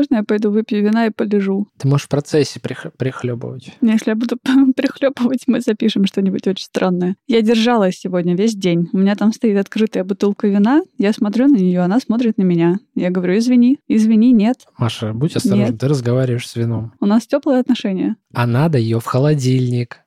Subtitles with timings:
[0.00, 1.66] можно я пойду выпью вина и полежу?
[1.78, 3.76] Ты можешь в процессе прих- прихлебывать.
[3.82, 4.36] Ну, Если я буду
[4.76, 7.16] прихлебывать, мы запишем что-нибудь очень странное.
[7.26, 8.88] Я держалась сегодня весь день.
[8.92, 10.82] У меня там стоит открытая бутылка вина.
[10.98, 12.78] Я смотрю на нее, она смотрит на меня.
[12.94, 14.56] Я говорю, извини, извини, нет.
[14.78, 15.78] Маша, будь осторожна, Нет.
[15.80, 16.92] ты разговариваешь с вином.
[17.00, 18.16] У нас теплые отношения.
[18.32, 20.00] А надо ее в холодильник.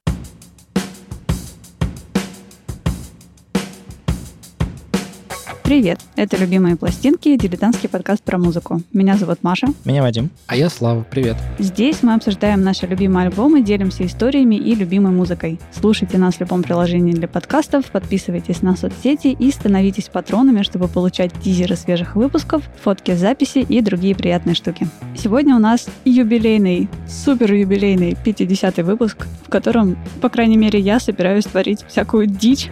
[5.74, 8.84] Привет, это «Любимые пластинки» дилетантский подкаст про музыку.
[8.94, 9.66] Меня зовут Маша.
[9.86, 10.30] Меня Вадим.
[10.46, 11.36] А я Слава, привет.
[11.58, 15.60] Здесь мы обсуждаем наши любимые альбомы, делимся историями и любимой музыкой.
[15.72, 21.32] Слушайте нас в любом приложении для подкастов, подписывайтесь на соцсети и становитесь патронами, чтобы получать
[21.44, 24.88] тизеры свежих выпусков, фотки записи и другие приятные штуки.
[25.18, 31.46] Сегодня у нас юбилейный, супер юбилейный 50-й выпуск, в котором, по крайней мере, я собираюсь
[31.46, 32.70] творить всякую дичь,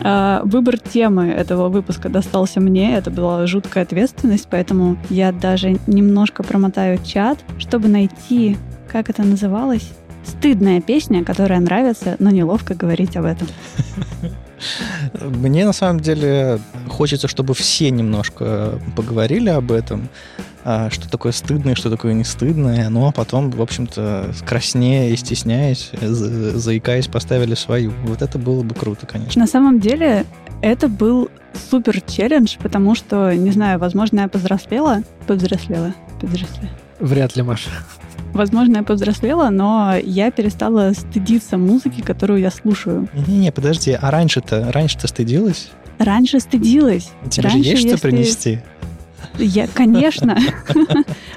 [0.00, 2.96] Выбор темы этого выпуска достался мне.
[2.96, 8.56] Это была жуткая ответственность, поэтому я даже немножко промотаю чат, чтобы найти,
[8.88, 9.88] как это называлось,
[10.24, 13.48] стыдная песня, которая нравится, но неловко говорить об этом.
[15.20, 20.42] Мне на самом деле хочется, чтобы все немножко поговорили об этом, а,
[20.90, 25.90] что такое стыдное, что такое не стыдное, ну а потом, в общем-то, краснея и стесняясь,
[26.00, 27.92] за- заикаясь, поставили свою.
[28.04, 29.40] Вот это было бы круто, конечно.
[29.40, 30.24] На самом деле,
[30.62, 31.30] это был
[31.70, 35.02] супер челлендж, потому что, не знаю, возможно, я повзрослела.
[35.26, 35.94] Повзрослела.
[36.20, 36.70] Повзрослела.
[37.00, 37.70] Вряд ли, Маша.
[38.32, 43.08] Возможно, я повзрослела, но я перестала стыдиться музыки, которую я слушаю.
[43.28, 45.70] Не-не, подожди, а раньше-то, раньше-то стыдилась?
[45.98, 47.10] Раньше стыдилась.
[47.30, 48.60] Тебе же Раньше, есть что принести?
[49.38, 50.36] Я, конечно.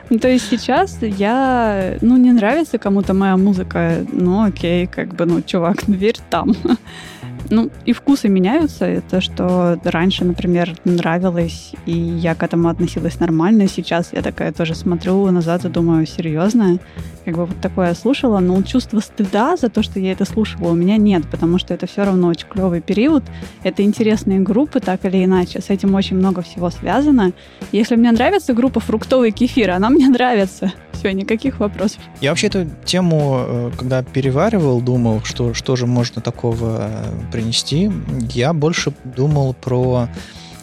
[0.10, 5.26] Ну, То есть сейчас я, ну, не нравится кому-то моя музыка, ну, окей, как бы,
[5.26, 6.56] ну, чувак, дверь там.
[7.50, 8.86] Ну, и вкусы меняются.
[8.86, 13.68] Это что раньше, например, нравилось, и я к этому относилась нормально.
[13.68, 16.80] Сейчас я такая тоже смотрю назад и думаю, серьезно?
[17.26, 20.76] Как бы вот такое слушала, но чувство стыда за то, что я это слушала, у
[20.76, 23.24] меня нет, потому что это все равно очень клевый период.
[23.64, 25.62] Это интересные группы, так или иначе.
[25.62, 27.34] С этим очень много всего связано.
[27.72, 30.72] Если мне нравится группа «Фруктовый кефир», она мне нравится.
[30.94, 32.00] Все, никаких вопросов.
[32.22, 37.92] Я вообще эту тему, э, когда переваривал, думал, что, что же можно такого э, принести,
[38.32, 40.10] я больше думал про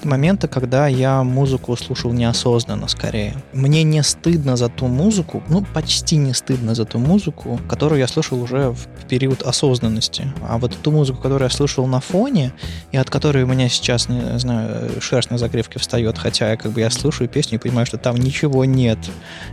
[0.04, 3.34] моменты, когда я музыку слушал неосознанно скорее.
[3.52, 8.08] Мне не стыдно за ту музыку, ну, почти не стыдно за ту музыку, которую я
[8.08, 10.32] слушал уже в период осознанности.
[10.48, 12.52] А вот ту музыку, которую я слушал на фоне,
[12.92, 16.72] и от которой у меня сейчас, не знаю, шерсть на загривке встает, хотя я как
[16.72, 18.98] бы я слушаю песню и понимаю, что там ничего нет.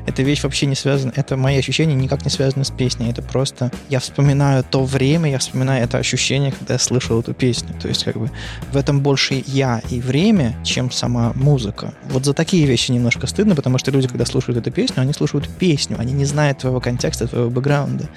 [0.07, 3.71] Эта вещь вообще не связана, это мои ощущения никак не связаны с песней, это просто
[3.89, 7.75] я вспоминаю то время, я вспоминаю это ощущение, когда я слышал эту песню.
[7.81, 8.31] То есть как бы
[8.71, 11.93] в этом больше я и время, чем сама музыка.
[12.09, 15.47] Вот за такие вещи немножко стыдно, потому что люди, когда слушают эту песню, они слушают
[15.47, 18.09] песню, они не знают твоего контекста, твоего бэкграунда.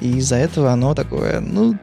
[0.00, 1.76] И из-за этого оно такое, ну,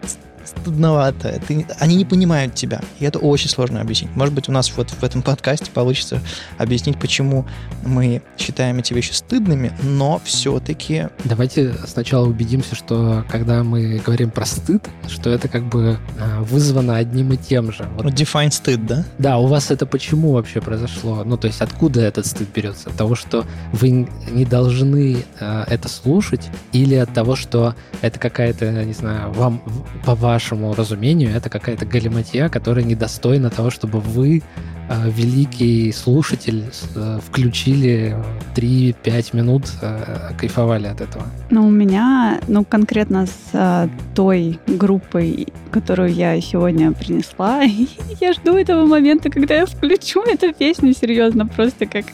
[0.47, 1.39] стыдновато.
[1.47, 2.81] Ты- они не понимают тебя.
[2.99, 4.15] И это очень сложно объяснить.
[4.15, 6.21] Может быть, у нас вот в этом подкасте получится
[6.57, 7.45] объяснить, почему
[7.85, 14.45] мы считаем эти вещи стыдными, но все-таки Давайте сначала убедимся, что когда мы говорим про
[14.45, 17.87] стыд, что это как бы а, вызвано одним и тем же.
[17.97, 19.05] Вот, define стыд, да?
[19.17, 21.23] да, у вас это почему вообще произошло?
[21.25, 22.89] Ну, то есть откуда этот стыд берется?
[22.89, 28.71] От того, что вы не должны а, это слушать, или от того, что это какая-то,
[28.83, 29.61] не знаю, вам,
[30.05, 34.43] по вашему разумению, это какая-то галиматья, которая недостойна того, чтобы вы,
[34.87, 36.63] а, великий слушатель,
[36.95, 38.15] э, включили
[38.55, 41.23] 3-5 минут, э, кайфовали от этого.
[41.49, 47.63] Но у меня, ну, конкретно с той группой, которую я сегодня принесла,
[48.21, 52.05] я жду этого момента, когда я включу эту песню, серьезно, просто как...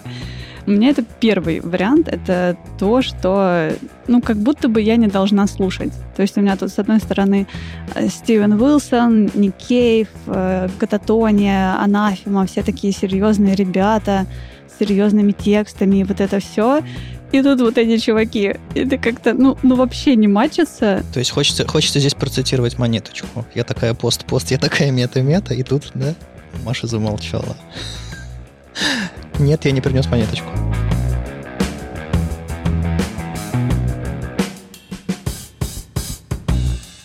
[0.66, 3.74] У меня это первый вариант, это то, что,
[4.07, 5.91] ну, как будто бы я не должна слушать.
[6.16, 7.47] То есть у меня тут, с одной стороны,
[7.96, 14.25] э, Стивен Уилсон, Ник Кейв, э, Кататония, Анафима, все такие серьезные ребята
[14.73, 16.81] с серьезными текстами, и вот это все.
[17.34, 21.03] И тут вот эти чуваки, это как-то, ну, ну вообще не мачится.
[21.11, 23.46] То есть хочется, хочется здесь процитировать монеточку.
[23.55, 26.14] Я такая пост-пост, я такая мета-мета, и тут, да,
[26.64, 27.58] Маша замолчала.
[29.43, 30.47] Нет, я не принес монеточку.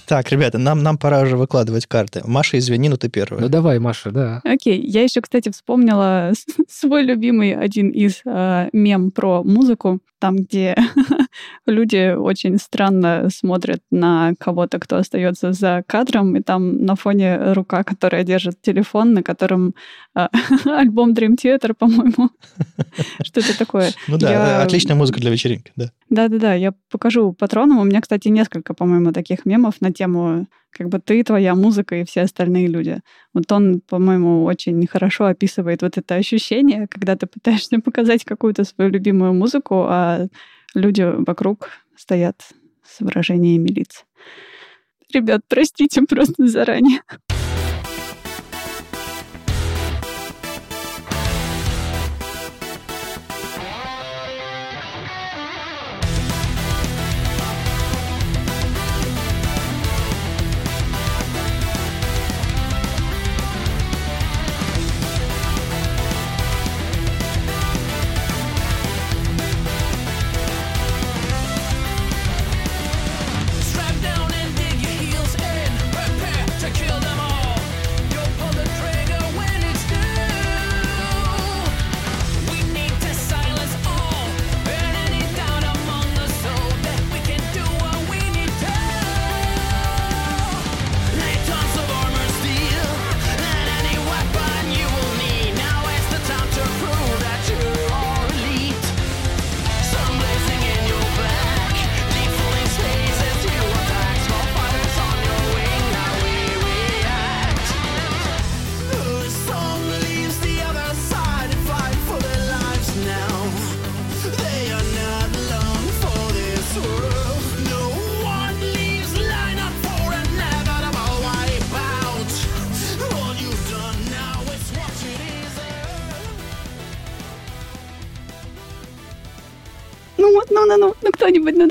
[0.06, 2.22] Так, ребята, нам, нам пора уже выкладывать карты.
[2.24, 3.42] Маша, извини, но ты первая.
[3.42, 4.40] Ну давай, Маша, да.
[4.44, 6.32] Окей, я еще, кстати, вспомнила
[6.68, 10.76] свой любимый один из э, мем про музыку, там, где
[11.66, 17.84] люди очень странно смотрят на кого-то, кто остается за кадром, и там на фоне рука,
[17.84, 19.74] которая держит телефон, на котором
[20.14, 20.28] а,
[20.64, 22.30] альбом Dream Theater, по-моему.
[23.22, 23.90] Что это такое?
[24.08, 24.62] Ну да, я...
[24.62, 25.90] отличная музыка для вечеринки, да.
[26.10, 27.78] Да-да-да, я покажу патронам.
[27.78, 32.04] У меня, кстати, несколько, по-моему, таких мемов на тему как бы ты, твоя музыка и
[32.04, 33.00] все остальные люди.
[33.34, 38.90] Вот он, по-моему, очень хорошо описывает вот это ощущение, когда ты пытаешься показать какую-то свою
[38.90, 40.26] любимую музыку, а
[40.78, 42.48] люди вокруг стоят
[42.84, 44.04] с выражениями лиц.
[45.12, 47.02] Ребят, простите просто заранее.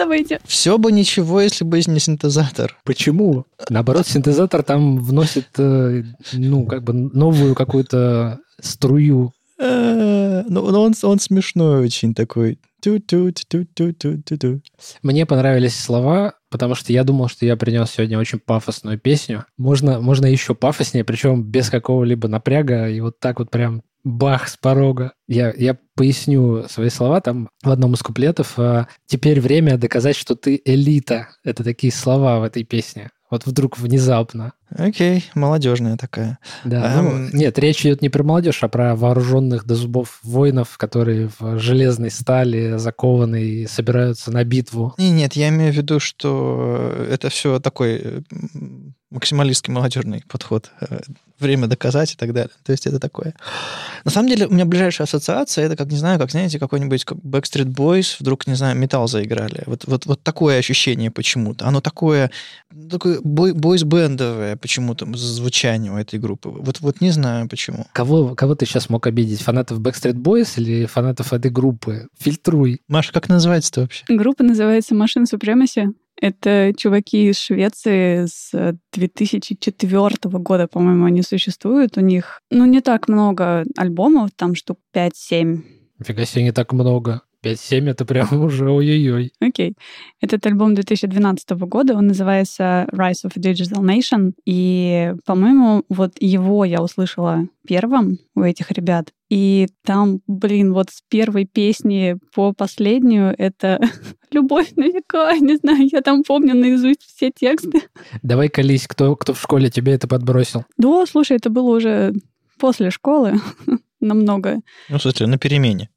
[0.07, 0.39] Ну давайте.
[0.45, 2.77] Все бы ничего, если бы не синтезатор.
[2.83, 3.45] Почему?
[3.69, 9.33] Наоборот, синтезатор там вносит, э, ну, как бы новую какую-то струю.
[9.59, 12.59] Э, ну, он, он смешной очень такой.
[15.01, 19.45] Мне понравились слова, потому что я думал, что я принес сегодня очень пафосную песню.
[19.57, 24.57] Можно, можно еще пафоснее, причем без какого-либо напряга, и вот так вот прям бах с
[24.57, 25.13] порога.
[25.27, 27.21] Я, я поясню свои слова.
[27.21, 31.29] Там в одном из куплетов а, «Теперь время доказать, что ты элита».
[31.43, 33.09] Это такие слова в этой песне.
[33.29, 34.53] Вот вдруг внезапно.
[34.69, 36.39] Окей, молодежная такая.
[36.63, 37.01] Да, um...
[37.01, 41.59] ну, нет, речь идет не про молодежь, а про вооруженных до зубов воинов, которые в
[41.59, 44.93] железной стали закованы и собираются на битву.
[44.97, 48.23] Не, нет, я имею в виду, что это все такой
[49.11, 50.71] максималистский молодежный подход.
[50.81, 50.99] Э,
[51.39, 52.51] время доказать и так далее.
[52.63, 53.33] То есть это такое.
[54.03, 57.17] На самом деле, у меня ближайшая ассоциация, это как, не знаю, как, знаете, какой-нибудь как
[57.19, 59.63] Backstreet Boys вдруг, не знаю, металл заиграли.
[59.65, 61.67] Вот, вот, вот такое ощущение почему-то.
[61.67, 62.31] Оно такое,
[62.89, 66.49] такое бойс-бендовое почему-то звучание у этой группы.
[66.49, 67.85] Вот, вот не знаю почему.
[67.93, 69.41] Кого, кого ты сейчас мог обидеть?
[69.41, 72.07] Фанатов Backstreet Boys или фанатов этой группы?
[72.19, 72.81] Фильтруй.
[72.87, 74.05] Маша, как называется-то вообще?
[74.07, 75.93] Группа называется Machine Supremacy.
[76.19, 78.51] Это чуваки из Швеции с
[78.93, 81.97] 2004 года, по-моему, они существуют.
[81.97, 85.61] У них, ну, не так много альбомов, там штук 5-7.
[85.99, 87.21] Нифига себе, не так много.
[87.43, 89.31] 5-7 это прям уже ой-ой-ой.
[89.39, 89.71] Окей.
[89.71, 89.73] Okay.
[90.21, 94.33] Этот альбом 2012 года, он называется Rise of a Digital Nation.
[94.45, 99.13] И, по-моему, вот его я услышала первым у этих ребят.
[99.29, 103.79] И там, блин, вот с первой песни по последнюю это
[104.31, 107.81] «Любовь на века», не знаю, я там помню наизусть все тексты.
[108.23, 110.65] Давай колись, кто, кто в школе тебе это подбросил?
[110.77, 112.13] Да, слушай, это было уже
[112.57, 113.41] после школы
[113.99, 114.61] намного.
[114.89, 115.89] Ну, смысле, на перемене.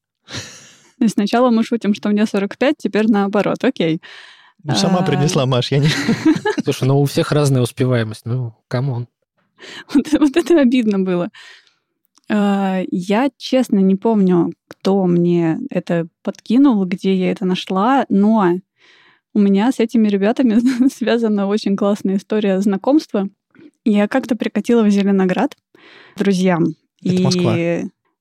[0.99, 4.03] И сначала мы шутим, что мне 45, теперь наоборот, окей.
[4.63, 5.03] Ну, сама а...
[5.03, 5.89] принесла, Маш, я не...
[6.65, 9.09] Слушай, ну у всех разная успеваемость, ну, come on.
[9.95, 11.31] Вот, вот это обидно было.
[12.33, 18.53] А, я, честно, не помню, кто мне это подкинул, где я это нашла, но
[19.35, 23.29] у меня с этими ребятами связана очень классная история знакомства.
[23.85, 25.57] Я как-то прикатила в Зеленоград
[26.17, 26.75] друзьям.
[27.03, 27.23] Это и...
[27.23, 27.57] Москва?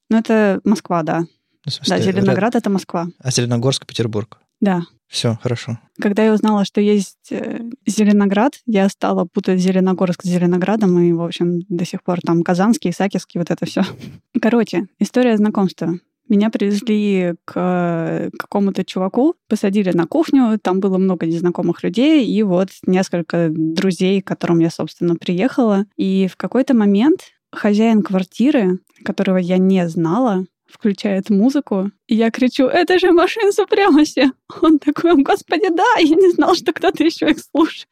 [0.09, 1.19] Ну, это Москва, да.
[1.65, 2.63] Ну, смысле, да, Зеленоград ряд...
[2.63, 3.07] это Москва.
[3.19, 4.39] А Зеленогорск Петербург.
[4.59, 4.83] Да.
[5.09, 5.79] Все, хорошо.
[5.99, 11.23] Когда я узнала, что есть э, Зеленоград, я стала путать Зеленогорск с Зеленоградом, и, в
[11.23, 13.81] общем, до сих пор там Казанский, Исаакиевский, вот это все.
[14.41, 15.95] Короче, история знакомства.
[16.29, 22.69] Меня привезли к какому-то чуваку, посадили на кухню, там было много незнакомых людей, и вот
[22.85, 25.85] несколько друзей, к которым я, собственно, приехала.
[25.97, 32.65] И в какой-то момент хозяин квартиры, которого я не знала, включает музыку, и я кричу,
[32.65, 34.31] это же машин супремаси.
[34.61, 37.89] Он такой, господи, да, я не знал, что кто-то еще их слушает.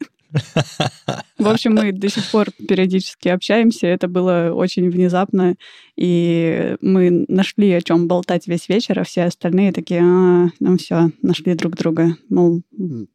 [1.37, 3.87] В общем, мы до сих пор периодически общаемся.
[3.87, 5.55] Это было очень внезапно.
[5.95, 11.11] И мы нашли о чем болтать весь вечер, а все остальные такие, а, ну все,
[11.21, 12.17] нашли друг друга.
[12.29, 12.61] Мол,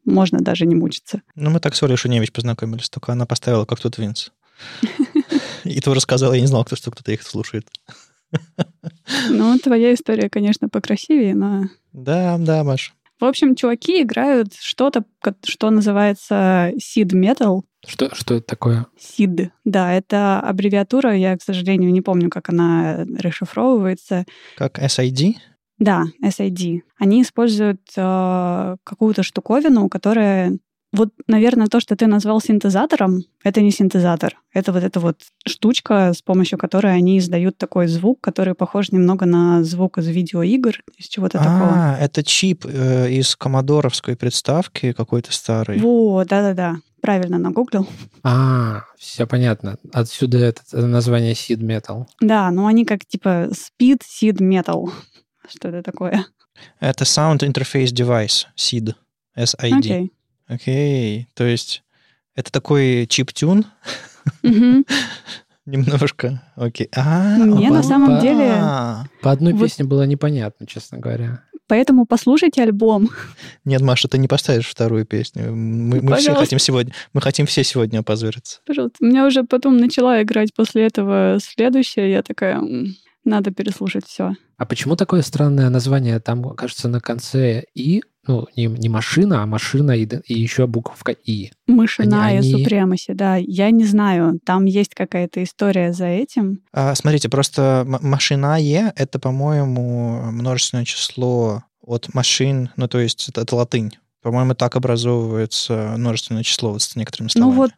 [0.05, 1.23] можно даже не мучиться.
[1.35, 4.33] Ну, мы так с Олей Шуневич познакомились, только она поставила как тут Винс.
[5.65, 7.67] И ты рассказала, я не знал, что кто-то их слушает.
[9.29, 11.65] Ну, твоя история, конечно, покрасивее, но...
[11.93, 12.95] Да, да, Маш.
[13.21, 15.05] В общем, чуваки играют что-то,
[15.45, 17.63] что называется seed metal.
[17.87, 18.87] Что, что это такое?
[18.99, 19.51] SID.
[19.65, 24.25] Да, это аббревиатура, я, к сожалению, не помню, как она расшифровывается.
[24.57, 25.35] Как SID?
[25.79, 26.81] Да, SID.
[26.99, 30.59] Они используют э, какую-то штуковину, которая
[30.93, 34.39] вот, наверное, то, что ты назвал синтезатором, это не синтезатор.
[34.53, 39.25] Это вот эта вот штучка, с помощью которой они издают такой звук, который похож немного
[39.25, 41.73] на звук из видеоигр, из чего-то а, такого.
[41.75, 45.81] А, это чип э, из комодоровской приставки какой-то старый.
[45.81, 46.77] Во, да-да-да.
[47.01, 47.89] Правильно нагуглил.
[48.23, 49.79] А, все понятно.
[49.95, 52.05] Отсюда это название Seed Metal.
[52.21, 54.91] Да, ну они как типа Speed Seed Metal.
[55.49, 56.27] Что это такое?
[56.81, 58.95] Это Sound Interface Device, SID,
[59.37, 59.81] SID.
[59.81, 60.11] Okay.
[60.47, 61.83] Окей, то есть
[62.35, 63.67] это такой чип-тюн?
[65.67, 66.43] Немножко.
[66.57, 66.89] Окей.
[66.95, 68.55] А, Мне на самом деле...
[69.21, 71.45] По одной песне было непонятно, честно говоря.
[71.69, 73.11] Поэтому послушайте альбом.
[73.65, 75.55] Нет, Маша, ты не поставишь вторую песню.
[75.55, 78.61] Мы, мы все хотим сегодня, мы хотим все сегодня опозориться.
[78.67, 78.97] Пожалуйста.
[79.01, 82.11] У меня уже потом начала играть после этого следующая.
[82.11, 82.63] Я такая,
[83.25, 84.35] надо переслушать все.
[84.59, 86.21] А почему такое странное название?
[86.21, 91.13] Там, кажется, на конце «и» ну, не, не машина, а машина и, и еще буковка
[91.13, 91.51] «и».
[91.67, 93.37] Мышиная они, супремаси, да.
[93.37, 96.61] Я не знаю, там есть какая-то история за этим.
[96.73, 103.57] А, смотрите, просто машинае— это, по-моему, множественное число от машин, ну, то есть это, это
[103.57, 103.99] латынь.
[104.23, 107.51] По-моему, так образовывается множественное число вот с некоторыми словами.
[107.51, 107.73] Ну вот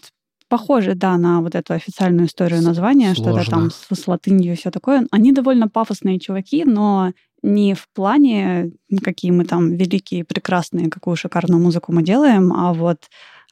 [0.51, 4.71] похоже, да, на вот эту официальную историю названия, что-то там с, с латынью и все
[4.71, 5.07] такое.
[5.11, 7.13] Они довольно пафосные чуваки, но
[7.45, 8.73] не в плане,
[9.03, 12.99] какие мы там великие, прекрасные, какую шикарную музыку мы делаем, а вот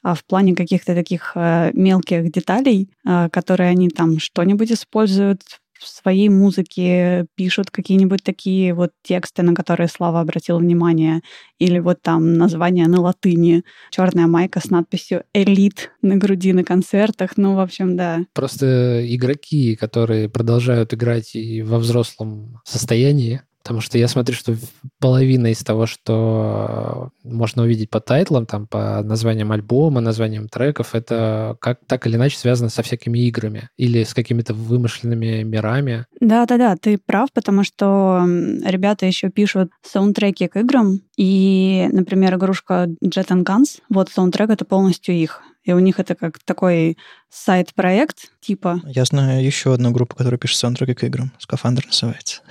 [0.05, 5.41] а в плане каких-то таких э, мелких деталей, э, которые они там что-нибудь используют
[5.79, 11.21] в своей музыке, пишут какие-нибудь такие вот тексты, на которые Слава обратил внимание,
[11.59, 17.37] или вот там название на латыни, черная майка с надписью «Элит» на груди на концертах,
[17.37, 18.25] ну, в общем, да.
[18.33, 24.55] Просто игроки, которые продолжают играть и во взрослом состоянии, Потому что я смотрю, что
[24.99, 31.55] половина из того, что можно увидеть по тайтлам, там, по названиям альбома, названиям треков, это
[31.61, 36.05] как так или иначе связано со всякими играми или с какими-то вымышленными мирами.
[36.19, 43.27] Да-да-да, ты прав, потому что ребята еще пишут саундтреки к играм, и, например, игрушка Jet
[43.27, 45.41] and Guns, вот саундтрек— это полностью их.
[45.63, 46.97] И у них это как такой
[47.29, 48.81] сайт-проект, типа...
[48.83, 51.31] Я знаю еще одну группу, которая пишет саундтреки к играм.
[51.39, 52.41] Скафандр называется.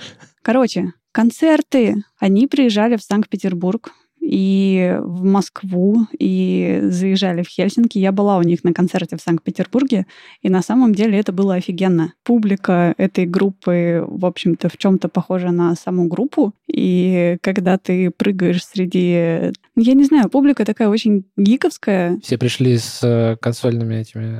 [0.41, 2.03] Короче, концерты.
[2.17, 7.97] Они приезжали в Санкт-Петербург и в Москву, и заезжали в Хельсинки.
[7.97, 10.05] Я была у них на концерте в Санкт-Петербурге,
[10.41, 12.13] и на самом деле это было офигенно.
[12.23, 18.65] Публика этой группы, в общем-то, в чем-то похожа на саму группу, и когда ты прыгаешь
[18.65, 19.51] среди...
[19.75, 22.19] Ну, я не знаю, публика такая очень гиковская.
[22.23, 24.39] Все пришли с э, консольными этими...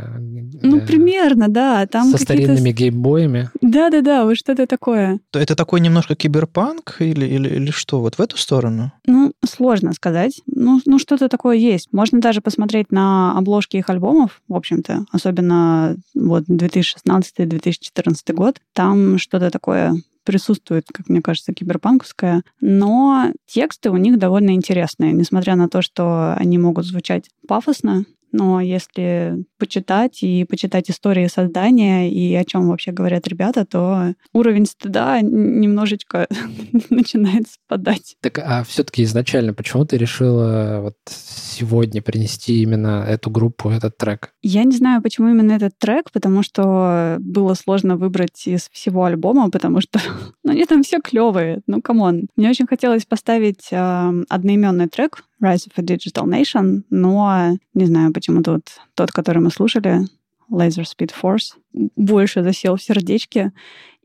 [0.62, 1.86] Ну, э, примерно, да.
[1.88, 3.50] Там со старинными геймбоями.
[3.62, 5.20] Да-да-да, вот что-то такое.
[5.34, 8.00] Это такой немножко киберпанк или, или, или что?
[8.00, 8.94] Вот в эту сторону?
[9.06, 10.42] Ну, сложно сказать.
[10.46, 11.92] Ну, ну, что-то такое есть.
[11.92, 18.60] Можно даже посмотреть на обложки их альбомов, в общем-то, особенно вот 2016-2014 год.
[18.74, 25.56] Там что-то такое присутствует, как мне кажется, киберпанковская, но тексты у них довольно интересные, несмотря
[25.56, 32.34] на то, что они могут звучать пафосно, но если почитать и почитать истории создания и
[32.34, 36.28] о чем вообще говорят ребята, то уровень стыда немножечко
[36.90, 38.18] начинает спадать.
[38.22, 44.34] Так, а все-таки изначально почему ты решила вот сегодня принести именно эту группу, этот трек?
[44.42, 49.52] Я не знаю, почему именно этот трек, потому что было сложно выбрать из всего альбома,
[49.52, 50.00] потому что
[50.44, 51.62] ну, они там все клевые.
[51.68, 52.28] Ну, come on.
[52.36, 58.14] Мне очень хотелось поставить э, одноименный трек Rise of a Digital Nation, но не знаю,
[58.14, 58.64] почему тут
[58.96, 60.08] тот, который мы слушали,
[60.52, 61.54] Laser Speed Force,
[61.96, 63.52] больше засел в сердечке.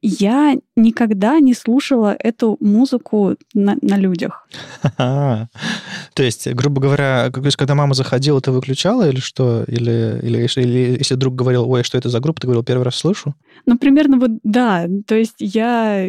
[0.01, 4.47] Я никогда не слушала эту музыку на, на людях.
[4.97, 5.49] То
[6.23, 9.65] есть, грубо говоря, когда мама заходила, ты выключала или что?
[9.65, 12.95] Или, или, или если друг говорил, ой, что это за группа, ты говорил, первый раз
[12.95, 13.35] слышу?
[13.67, 14.87] Ну, примерно вот да.
[15.07, 16.09] То есть я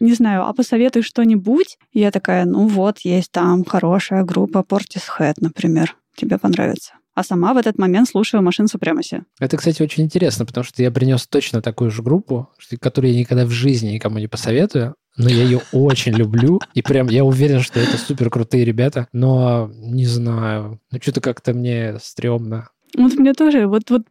[0.00, 1.78] не знаю, а посоветуй что-нибудь.
[1.92, 5.96] Я такая, ну вот, есть там хорошая группа Portishead, например.
[6.16, 9.22] Тебе понравится а сама в этот момент слушаю машин Супремаси.
[9.38, 12.48] Это, кстати, очень интересно, потому что я принес точно такую же группу,
[12.80, 17.08] которую я никогда в жизни никому не посоветую, но я ее очень люблю, и прям
[17.08, 22.68] я уверен, что это супер крутые ребята, но не знаю, ну что-то как-то мне стрёмно.
[22.96, 24.04] Вот мне тоже, вот, вот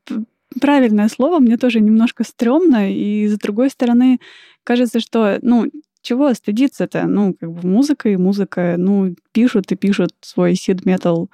[0.59, 4.19] правильное слово, мне тоже немножко стрёмно, и с другой стороны,
[4.63, 5.69] кажется, что, ну,
[6.01, 7.05] чего стыдиться-то?
[7.05, 11.29] Ну, как бы музыка и музыка, ну, пишут и пишут свой сид-метал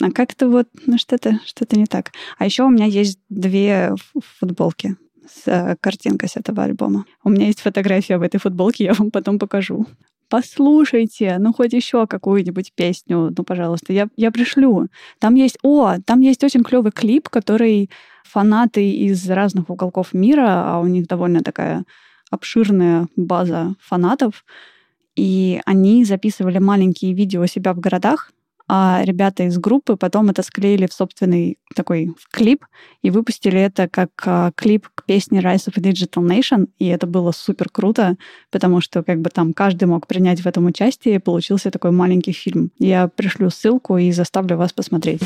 [0.00, 2.12] а как-то вот, ну что-то что не так.
[2.38, 3.94] А еще у меня есть две
[4.38, 7.06] футболки с э, картинкой с этого альбома.
[7.22, 9.86] У меня есть фотография в этой футболке, я вам потом покажу.
[10.28, 14.88] Послушайте, ну хоть еще какую-нибудь песню, ну, пожалуйста, я, я пришлю.
[15.20, 17.90] Там есть, о, там есть очень клевый клип, который
[18.24, 21.84] фанаты из разных уголков мира, а у них довольно такая
[22.30, 24.44] обширная база фанатов,
[25.16, 28.32] и они записывали маленькие видео себя в городах,
[28.66, 32.64] а ребята из группы потом это склеили в собственный такой клип
[33.02, 37.32] и выпустили это как а, клип к песне Rise of Digital Nation, и это было
[37.32, 38.16] супер круто,
[38.50, 42.32] потому что как бы там каждый мог принять в этом участие, и получился такой маленький
[42.32, 42.70] фильм.
[42.78, 45.20] Я пришлю ссылку и заставлю вас посмотреть.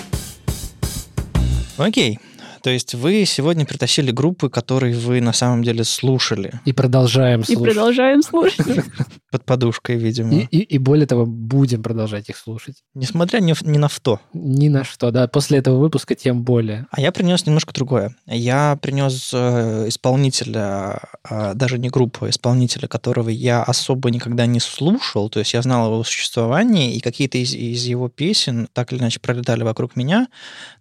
[1.76, 2.18] Окей.
[2.62, 6.60] То есть вы сегодня притащили группы, которые вы на самом деле слушали.
[6.64, 7.62] И продолжаем слушать.
[7.62, 8.66] И продолжаем слушать.
[9.30, 10.34] Под подушкой, видимо.
[10.34, 12.82] И, и, и более того, будем продолжать их слушать.
[12.94, 14.20] Несмотря ни, ни на что.
[14.32, 15.28] Ни на что, да.
[15.28, 16.86] После этого выпуска тем более.
[16.90, 18.14] А я принес немножко другое.
[18.26, 24.60] Я принес э, исполнителя, э, даже не группу, а исполнителя, которого я особо никогда не
[24.60, 25.28] слушал.
[25.28, 29.20] То есть я знал его существование, и какие-то из, из его песен так или иначе
[29.20, 30.28] пролетали вокруг меня.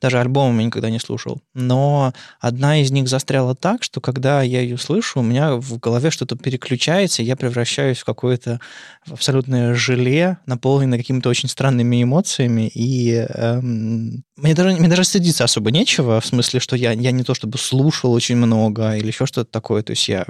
[0.01, 4.61] Даже альбомы я никогда не слушал но одна из них застряла так, что когда я
[4.61, 8.59] ее слышу, у меня в голове что-то переключается, и я превращаюсь в какое-то
[9.07, 15.71] абсолютное желе, наполненное какими-то очень странными эмоциями, и эм, мне, даже, мне даже стыдиться особо
[15.71, 19.51] нечего, в смысле, что я, я не то чтобы слушал очень много или еще что-то
[19.51, 20.25] такое, то есть я,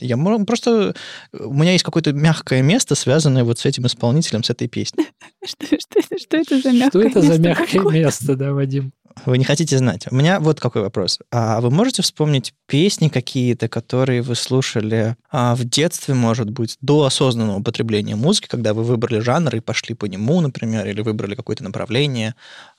[0.00, 0.16] я
[0.46, 0.94] просто...
[1.32, 5.06] У меня есть какое-то мягкое место, связанное вот с этим исполнителем, с этой песней.
[5.46, 8.92] Что, это за мягкое Что это за мягкое место, да, Вадим?
[9.24, 10.06] Вы не хотите знать.
[10.10, 11.18] У меня вот какой вопрос.
[11.32, 17.04] А вы можете вспомнить песни какие-то, которые вы слушали а, в детстве, может быть, до
[17.04, 21.64] осознанного употребления музыки, когда вы выбрали жанр и пошли по нему, например, или выбрали какое-то
[21.64, 22.34] направление?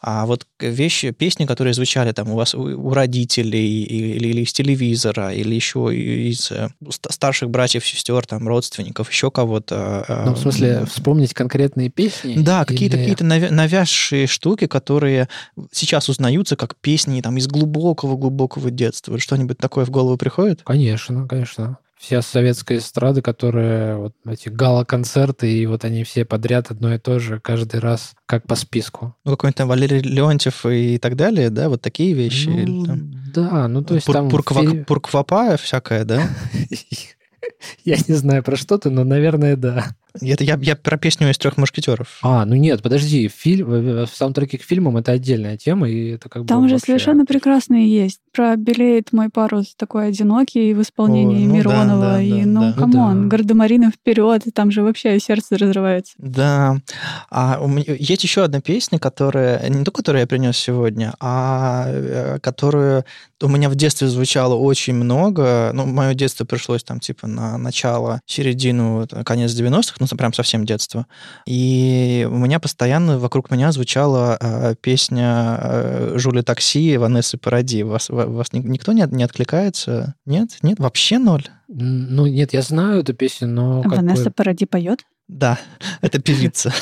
[0.10, 5.34] А вот вещи, песни, которые звучали там у вас, у родителей, или, или из телевизора,
[5.34, 6.70] или еще из э,
[7.10, 10.06] старших братьев, сестер, там, родственников, еще кого-то.
[10.08, 12.36] А, ну, в смысле, вспомнить конкретные песни?
[12.38, 15.28] Да, какие-то какие навязшие штуки, которые
[15.72, 19.20] сейчас узнают узнаются как песни там из глубокого-глубокого детства.
[19.20, 20.62] Что-нибудь такое в голову приходит?
[20.64, 21.78] Конечно, конечно.
[22.00, 27.20] Вся советская эстрада, которая вот эти гала-концерты, и вот они все подряд одно и то
[27.20, 29.16] же, каждый раз как по списку.
[29.26, 32.50] Ну, какой-нибудь там Валерий Леонтьев и так далее, да, вот такие вещи?
[32.50, 33.12] Ну, или, там...
[33.34, 34.30] Да, ну то есть Пур там...
[34.30, 34.64] Пурква...
[34.86, 36.30] Пурквапая всякая, да?
[37.84, 39.88] Я не знаю про что ты, но, наверное, да.
[40.22, 42.20] Это я, я про песню из трех мушкетеров.
[42.22, 46.46] А, ну нет, подожди, фильм, в саундтреке к фильмам это отдельная тема, и это как
[46.46, 46.68] Там бы.
[46.68, 48.20] Там же совершенно прекрасные есть.
[48.34, 52.02] Про белеет мой парус такой одинокий в исполнении О, ну Миронова.
[52.02, 52.74] Да, да, и да, ну, да.
[52.74, 53.28] come on, да.
[53.38, 56.14] гардемарины вперед, там же вообще сердце разрывается.
[56.18, 56.78] Да.
[57.30, 61.86] А у меня есть еще одна песня, которая, не ту, которую я принес сегодня, а
[61.88, 63.06] э, которую
[63.42, 65.72] у меня в детстве звучало очень много.
[65.74, 71.06] Ну, мое детство пришлось там типа на начало, середину, конец 90-х, ну, прям совсем детство.
[71.46, 77.84] И у меня постоянно вокруг меня звучала э, песня э, Жули Такси Ванессы Паради.
[77.84, 80.16] Вас, вас никто не, не откликается?
[80.26, 80.58] Нет?
[80.62, 80.80] Нет?
[80.80, 81.46] Вообще ноль?
[81.68, 83.82] Ну, нет, я знаю эту песню, но...
[83.82, 85.06] Ванесса Паради поет?
[85.28, 85.60] Да,
[86.02, 86.74] это певица.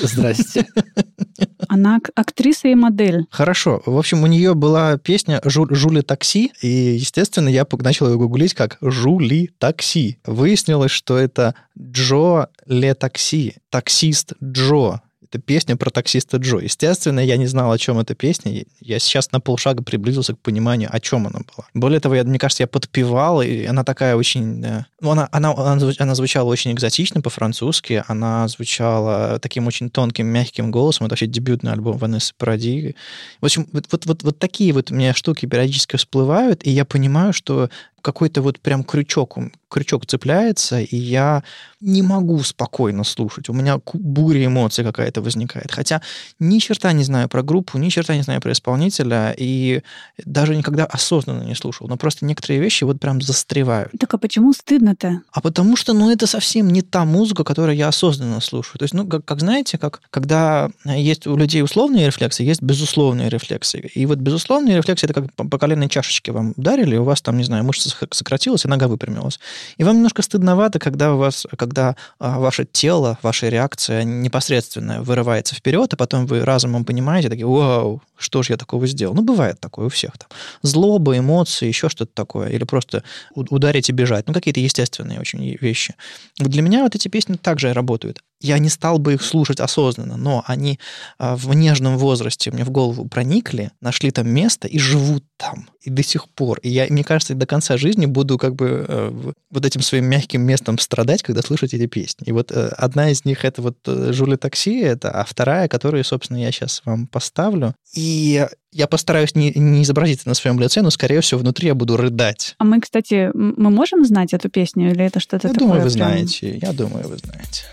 [0.00, 0.66] Здрасте.
[1.72, 3.26] Она актриса и модель.
[3.30, 3.80] Хорошо.
[3.86, 8.76] В общем, у нее была песня «Жули такси», и, естественно, я начал ее гуглить как
[8.80, 10.18] «Жули такси».
[10.26, 16.58] Выяснилось, что это Джо Ле Такси, таксист Джо это песня про таксиста Джо.
[16.58, 18.64] Естественно, я не знал, о чем эта песня.
[18.80, 21.66] Я сейчас на полшага приблизился к пониманию, о чем она была.
[21.72, 24.64] Более того, я, мне кажется, я подпевал, и она такая очень...
[24.64, 30.26] Э, ну, она, она, она, она звучала очень экзотично по-французски, она звучала таким очень тонким,
[30.26, 31.06] мягким голосом.
[31.06, 32.96] Это вообще дебютный альбом Ванессы Паради.
[33.40, 36.84] В общем, вот, вот, вот, вот такие вот у меня штуки периодически всплывают, и я
[36.84, 37.70] понимаю, что
[38.02, 41.42] какой-то вот прям крючок, крючок цепляется, и я
[41.80, 43.48] не могу спокойно слушать.
[43.48, 45.72] У меня буря эмоций какая-то возникает.
[45.72, 46.02] Хотя
[46.38, 49.82] ни черта не знаю про группу, ни черта не знаю про исполнителя, и
[50.18, 51.88] даже никогда осознанно не слушал.
[51.88, 53.92] Но просто некоторые вещи вот прям застревают.
[53.98, 55.22] Так а почему стыдно-то?
[55.32, 58.78] А потому что, ну, это совсем не та музыка, которую я осознанно слушаю.
[58.78, 63.28] То есть, ну, как, как знаете, как когда есть у людей условные рефлексы, есть безусловные
[63.28, 63.78] рефлексы.
[63.94, 67.44] И вот безусловные рефлексы, это как по коленной чашечке вам ударили, у вас там, не
[67.44, 69.40] знаю, мышца сократилась, и нога выпрямилась.
[69.76, 75.54] И вам немножко стыдновато, когда у вас, когда а, ваше тело, ваша реакция непосредственная вырывается
[75.54, 79.14] вперед, а потом вы разумом понимаете, такие, вау, что же я такого сделал?
[79.14, 80.16] Ну, бывает такое у всех.
[80.18, 80.28] Там.
[80.62, 82.48] Злоба, эмоции, еще что-то такое.
[82.48, 83.02] Или просто
[83.34, 84.26] ударить и бежать.
[84.26, 85.94] Ну, какие-то естественные очень вещи.
[86.38, 90.42] Для меня вот эти песни также работают я не стал бы их слушать осознанно, но
[90.46, 90.78] они
[91.18, 95.68] а, в нежном возрасте мне в голову проникли, нашли там место и живут там.
[95.82, 96.58] И до сих пор.
[96.60, 100.42] И я, мне кажется, до конца жизни буду как бы э, вот этим своим мягким
[100.42, 102.26] местом страдать, когда слышать эти песни.
[102.26, 106.04] И вот э, одна из них это вот э, «Жули такси», это, а вторая, которую,
[106.04, 107.74] собственно, я сейчас вам поставлю.
[107.94, 111.74] И я постараюсь не, не изобразить это на своем лице, но, скорее всего, внутри я
[111.74, 112.54] буду рыдать.
[112.58, 115.68] А мы, кстати, мы можем знать эту песню или это что-то я такое?
[115.68, 116.08] Я думаю, вы прям...
[116.08, 116.58] знаете.
[116.58, 117.64] Я думаю, вы знаете.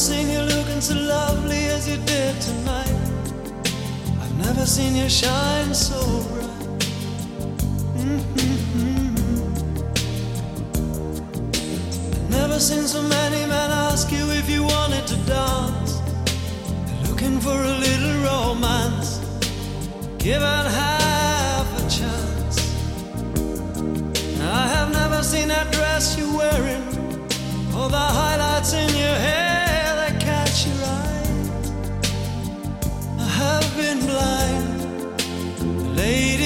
[0.00, 2.88] Seen you looking so lovely as you did tonight.
[4.22, 6.48] I've never seen you shine so bright.
[8.00, 9.16] Mm-hmm.
[12.14, 16.00] I've never seen so many men ask you if you wanted to dance.
[16.86, 19.18] They're Looking for a little romance,
[20.16, 22.56] given half a chance.
[24.40, 26.84] I have never seen that dress you're wearing,
[27.76, 29.69] or the highlights in your hair.
[33.70, 36.39] Have been blind, lady.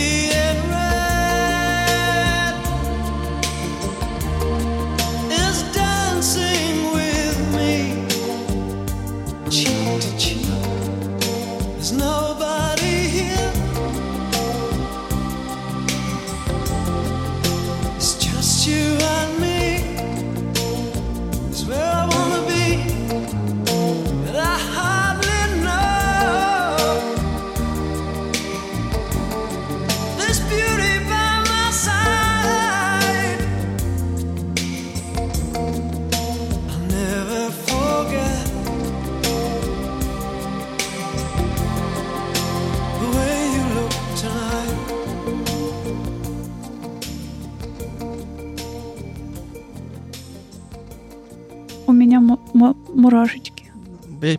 [53.05, 53.71] Мурашечки.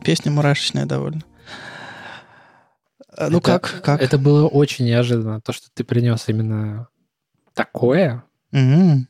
[0.04, 1.22] Песня мурашечная довольно.
[3.18, 4.02] А, ну это, как, как?
[4.02, 6.88] Это было очень неожиданно, то, что ты принес именно
[7.54, 8.24] такое.
[8.52, 9.06] Угу.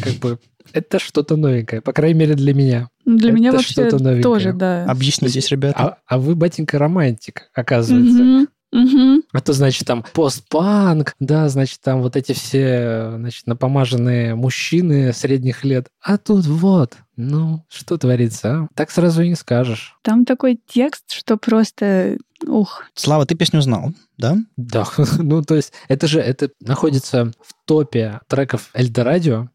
[0.00, 0.38] Как бы
[0.72, 2.88] это что-то новенькое, по крайней мере для меня.
[3.04, 3.90] Для это меня вообще
[4.22, 4.84] тоже, да.
[4.84, 5.78] Объяснитесь, ребята.
[5.78, 8.22] А, а вы, батенька, романтик, оказывается.
[8.22, 8.48] Угу.
[8.72, 9.22] Угу.
[9.32, 15.64] А то, значит, там постпанк, да, значит, там вот эти все, значит, напомаженные мужчины средних
[15.64, 15.88] лет.
[16.02, 18.68] А тут вот, ну, что творится, а?
[18.74, 19.96] Так сразу и не скажешь.
[20.02, 22.84] Там такой текст, что просто Ух.
[22.94, 24.36] Слава, ты песню знал, да?
[24.56, 24.86] Да.
[25.18, 29.48] ну, то есть это же это находится в топе треков Эльдорадио.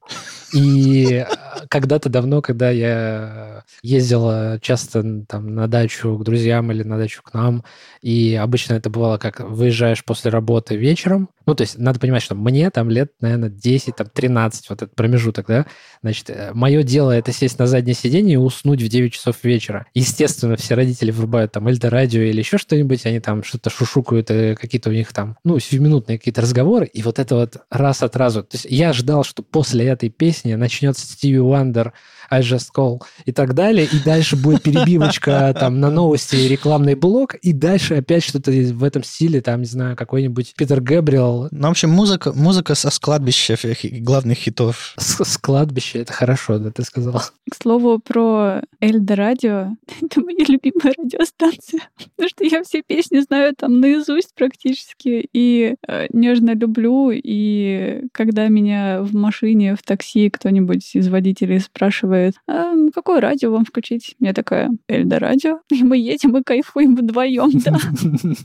[0.53, 1.25] И
[1.69, 7.33] когда-то давно, когда я ездил часто там на дачу к друзьям или на дачу к
[7.33, 7.63] нам,
[8.01, 12.35] и обычно это бывало как выезжаешь после работы вечером, ну, то есть надо понимать, что
[12.35, 15.65] мне там лет, наверное, 10, там 13, вот этот промежуток, да,
[16.01, 19.85] значит, э, мое дело это сесть на заднее сиденье и уснуть в 9 часов вечера.
[19.93, 24.89] Естественно, все родители врубают там Эльдорадио или еще что-нибудь, они там что-то шушукают, э, какие-то
[24.89, 28.43] у них там, ну, сиюминутные какие-то разговоры, и вот это вот раз от разу.
[28.43, 31.91] То есть я ждал, что после этой песни начнется Стиви wonder
[32.29, 36.95] I just call и так далее, и дальше будет перебивочка там на новости и рекламный
[36.95, 41.49] блок, и дальше опять что-то в этом стиле, там, не знаю, какой-нибудь Питер Гэбриэл.
[41.51, 43.57] Ну, в общем, музыка, музыка со складбища
[43.99, 44.95] главных хитов.
[44.97, 47.21] С, с кладбища, это хорошо, да, ты сказал.
[47.51, 53.53] К слову про Эльдо Радио, это моя любимая радиостанция, потому что я все песни знаю
[53.55, 60.95] там наизусть практически, и э, нежно люблю, и когда меня в машине, в такси кто-нибудь
[60.95, 64.15] из водителей спрашивает, спрашивает, а, какое радио вам включить?
[64.19, 65.59] Я такая, Эльда радио.
[65.69, 67.77] И мы едем и кайфуем вдвоем, да.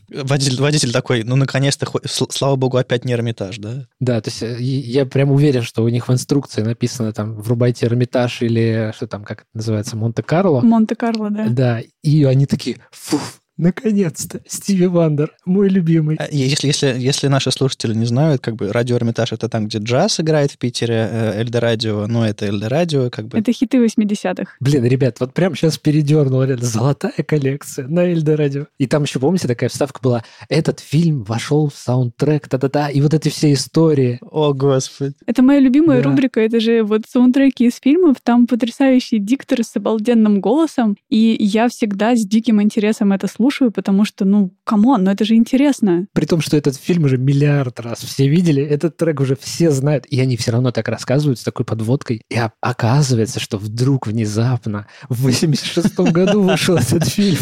[0.22, 1.86] Водитель, водитель такой, ну, наконец-то,
[2.30, 3.86] слава богу, опять не Эрмитаж, да?
[4.00, 7.86] Да, то есть э, я прям уверен, что у них в инструкции написано там «врубайте
[7.86, 10.60] Эрмитаж» или что там, как это называется, Монте-Карло.
[10.60, 11.46] Монте-Карло, да.
[11.48, 13.18] Да, и они такие, фу,
[13.58, 16.16] Наконец-то, Стиви Вандер, мой любимый.
[16.20, 19.78] А, если, если, если наши слушатели не знают, как бы радио Эрмитаж это там, где
[19.78, 23.36] джаз играет в Питере, э, Эльдорадио, но это Эльдорадио, как бы.
[23.36, 24.52] Это хиты 80-х.
[24.60, 28.66] Блин, ребят, вот прям сейчас передернула, реально, золотая коллекция на Эльдорадио.
[28.78, 33.12] И там еще, помните, такая вставка была, этот фильм вошел в саундтрек, та-та-та, и вот
[33.12, 34.20] эти все истории.
[34.22, 35.14] О, господи.
[35.26, 36.08] Это моя любимая да.
[36.08, 41.68] рубрика, это же вот саундтреки из фильмов, там потрясающий диктор с обалденным голосом, и я
[41.68, 45.34] всегда с диким интересом это слушаю, слушаю, потому что, ну, come on, ну это же
[45.34, 46.06] интересно.
[46.12, 50.04] При том, что этот фильм уже миллиард раз все видели, этот трек уже все знают,
[50.06, 52.22] и они все равно так рассказывают с такой подводкой.
[52.28, 57.38] И оказывается, что вдруг внезапно в 86 году вышел этот фильм,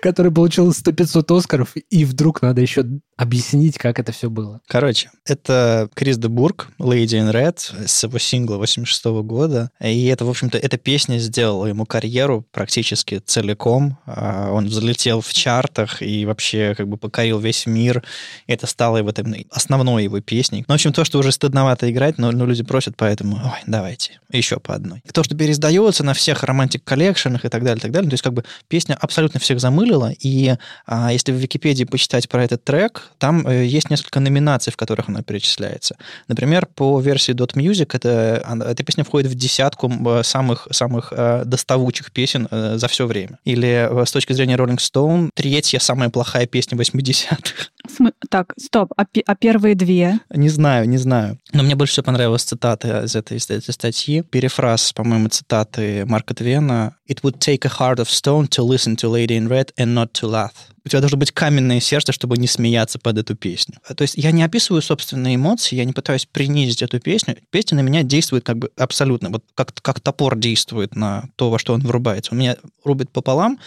[0.00, 2.84] который получил 100-500 Оскаров, и вдруг надо еще
[3.16, 4.60] объяснить, как это все было.
[4.68, 9.70] Короче, это Крис де Бург, Lady in Red, с его сингла 86 года.
[9.80, 13.98] И это, в общем-то, эта песня сделала ему карьеру практически целиком.
[14.06, 18.02] А, он взлетел в чартах и вообще как бы покорил весь мир.
[18.46, 20.64] Это стало его там, основной его песней.
[20.68, 24.20] Ну, в общем, то, что уже стыдновато играть, но, но люди просят, поэтому ой, давайте,
[24.30, 25.02] еще по одной.
[25.12, 28.10] То, что переиздается на всех романтик коллекшенах и так далее, и так далее.
[28.10, 30.54] То есть как бы песня абсолютно всех замылила, и
[30.86, 35.08] а, если в Википедии почитать про этот трек, там э, есть несколько номинаций, в которых
[35.08, 35.96] она перечисляется.
[36.28, 39.90] Например, по версии Dot Music это, эта песня входит в десятку
[40.22, 43.38] самых, самых э, доставучих песен э, за все время.
[43.44, 47.70] Или э, с точки зрения Rolling Stone третья самая плохая песня 80-х.
[47.88, 48.14] См...
[48.30, 50.20] Так, стоп, а, а первые две?
[50.30, 51.38] Не знаю, не знаю.
[51.52, 54.22] Но мне больше всего понравилась цитата из этой, из этой статьи.
[54.22, 56.94] Перефраз, по-моему, цитаты Марка Твена.
[57.08, 60.12] «It would take a heart of stone to listen to Lady in Red and not
[60.12, 60.52] to laugh».
[60.84, 63.74] У тебя должно быть каменное сердце, чтобы не смеяться под эту песню.
[63.96, 67.36] То есть я не описываю собственные эмоции, я не пытаюсь принизить эту песню.
[67.50, 71.58] Песня на меня действует как бы абсолютно, вот как, как топор действует на то, во
[71.58, 72.32] что он врубается.
[72.32, 73.58] У меня рубит пополам,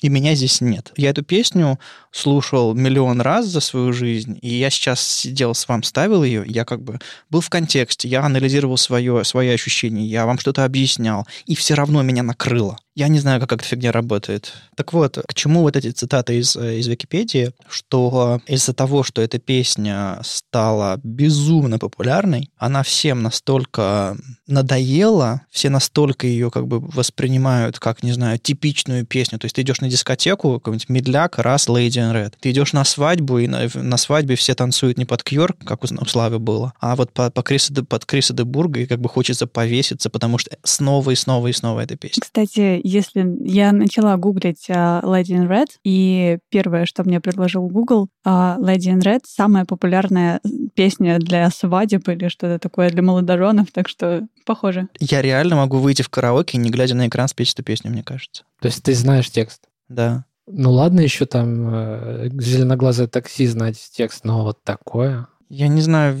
[0.00, 0.92] и меня здесь нет.
[0.96, 1.78] Я эту песню
[2.10, 6.64] слушал миллион раз за свою жизнь, и я сейчас сидел с вами, ставил ее, я
[6.64, 6.98] как бы
[7.30, 12.02] был в контексте, я анализировал свое, свои ощущения, я вам что-то объяснял, и все равно
[12.02, 12.78] меня накрыло.
[12.94, 14.52] Я не знаю, как эта фигня работает.
[14.76, 19.22] Так вот, к чему вот эти цитаты из, э, из Википедии, что из-за того, что
[19.22, 27.78] эта песня стала безумно популярной, она всем настолько надоела, все настолько ее как бы воспринимают
[27.78, 29.38] как, не знаю, типичную песню.
[29.38, 32.34] То есть ты идешь на дискотеку, какой-нибудь медляк, раз, Lady in Red.
[32.40, 35.86] Ты идешь на свадьбу, и на, на свадьбе все танцуют не под кьор, как у,
[36.06, 39.46] Славы было, а вот по, по Криса, под Криса де Бурга, и как бы хочется
[39.46, 42.20] повеситься, потому что снова и снова и снова эта песня.
[42.20, 48.08] Кстати, если я начала гуглить uh, Lady in Red, и первое, что мне предложил Google,
[48.26, 50.40] uh, Lady in Red— самая популярная
[50.74, 54.88] песня для свадеб или что-то такое для молодоженов, так что похоже.
[55.00, 58.44] Я реально могу выйти в караоке, не глядя на экран, спеть эту песню, мне кажется.
[58.60, 59.62] То есть ты знаешь текст?
[59.88, 60.24] Да.
[60.46, 65.28] Ну ладно, еще там э, зеленоглазое такси знать текст, но вот такое.
[65.48, 66.18] Я не знаю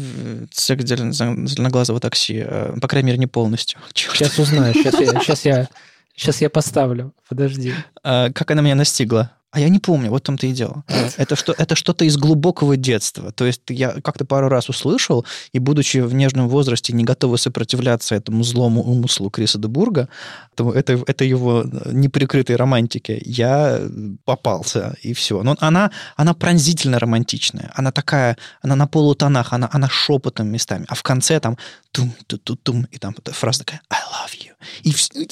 [0.50, 3.80] текст зеленоглазого такси, э, по крайней мере, не полностью.
[3.92, 4.16] Черт.
[4.16, 5.68] Сейчас узнаю, сейчас я, сейчас я,
[6.14, 7.74] сейчас я поставлю, подожди.
[8.02, 9.32] А, как она меня настигла?
[9.52, 10.82] А я не помню, вот там-то и дело.
[11.18, 13.32] Это, что, это что-то из глубокого детства.
[13.32, 18.14] То есть я как-то пару раз услышал, и будучи в нежном возрасте, не готовы сопротивляться
[18.14, 20.08] этому злому умыслу Криса Дебурга,
[20.56, 23.78] это, это его неприкрытой романтике, я
[24.24, 25.42] попался, и все.
[25.42, 27.72] Но она, она пронзительно романтичная.
[27.74, 30.86] Она такая, она на полутонах, она, она шепотом местами.
[30.88, 31.58] А в конце там
[31.90, 34.52] тум-ту-ту-тум, и там фраза такая «I love you».
[34.82, 35.26] И все,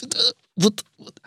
[0.61, 0.85] вот,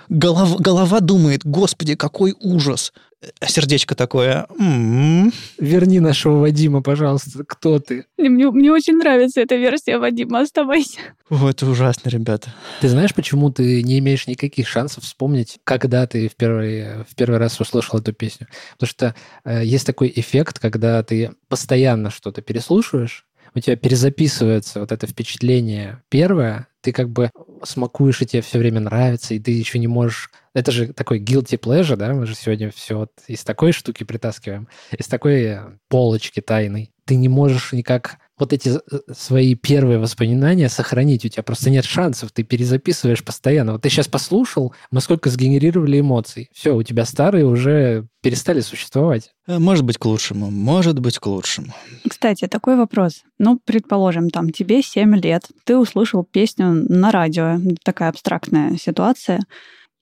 [0.09, 2.93] голова, голова думает, господи, какой ужас.
[3.39, 4.47] А сердечко такое.
[4.59, 5.31] М-м-м.
[5.57, 7.45] Верни нашего Вадима, пожалуйста.
[7.45, 8.05] Кто ты?
[8.17, 10.41] Мне, мне очень нравится эта версия Вадима.
[10.41, 10.99] Оставайся.
[11.29, 12.53] О, это ужасно, ребята.
[12.81, 17.39] Ты знаешь, почему ты не имеешь никаких шансов вспомнить, когда ты в первый, в первый
[17.39, 18.47] раз услышал эту песню?
[18.73, 19.15] Потому что
[19.45, 26.01] э, есть такой эффект, когда ты постоянно что-то переслушиваешь, у тебя перезаписывается вот это впечатление
[26.09, 27.31] первое, ты как бы
[27.63, 30.29] смакуешь, и тебе все время нравится, и ты еще не можешь...
[30.53, 32.13] Это же такой guilty pleasure, да?
[32.13, 36.91] Мы же сегодня все вот из такой штуки притаскиваем, из такой полочки тайной.
[37.05, 41.25] Ты не можешь никак вот эти э, свои первые воспоминания сохранить.
[41.25, 43.73] У тебя просто нет шансов, ты перезаписываешь постоянно.
[43.73, 46.49] Вот ты сейчас послушал, мы сколько сгенерировали эмоций.
[46.53, 49.31] Все, у тебя старые уже перестали существовать.
[49.47, 50.49] Э, может быть, к лучшему.
[50.49, 51.73] Может быть, к лучшему.
[52.09, 53.23] Кстати, такой вопрос.
[53.37, 59.41] Ну, предположим, там, тебе 7 лет, ты услышал песню на радио, такая абстрактная ситуация.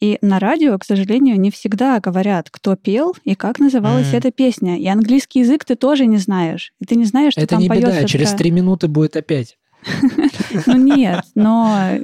[0.02, 4.18] И на радио, к сожалению, не всегда говорят, кто пел и как называлась mm.
[4.18, 4.80] эта песня.
[4.80, 6.74] И английский язык ты тоже не знаешь.
[6.80, 9.58] И ты не знаешь, что Это там не поется беда, через три минуты будет опять.
[10.66, 11.98] Ну нет, но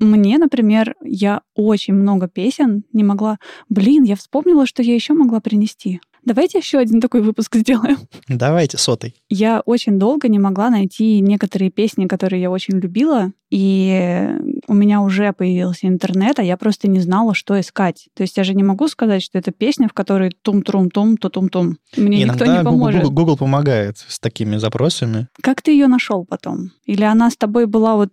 [0.00, 3.38] мне, например, я очень много песен не могла...
[3.68, 6.00] Блин, я вспомнила, что я еще могла принести.
[6.24, 7.98] Давайте еще один такой выпуск сделаем.
[8.28, 9.14] Давайте, сотый.
[9.28, 14.28] Я очень долго не могла найти некоторые песни, которые я очень любила, и
[14.68, 18.08] у меня уже появился интернет, а я просто не знала, что искать.
[18.14, 21.76] То есть я же не могу сказать, что это песня, в которой тум-трум-тум, то-тум-тум.
[21.96, 23.02] Мне Иногда никто не поможет.
[23.02, 25.26] Google, Google помогает с такими запросами.
[25.42, 26.70] Как ты ее нашел потом?
[26.86, 28.12] Или она с тобой была вот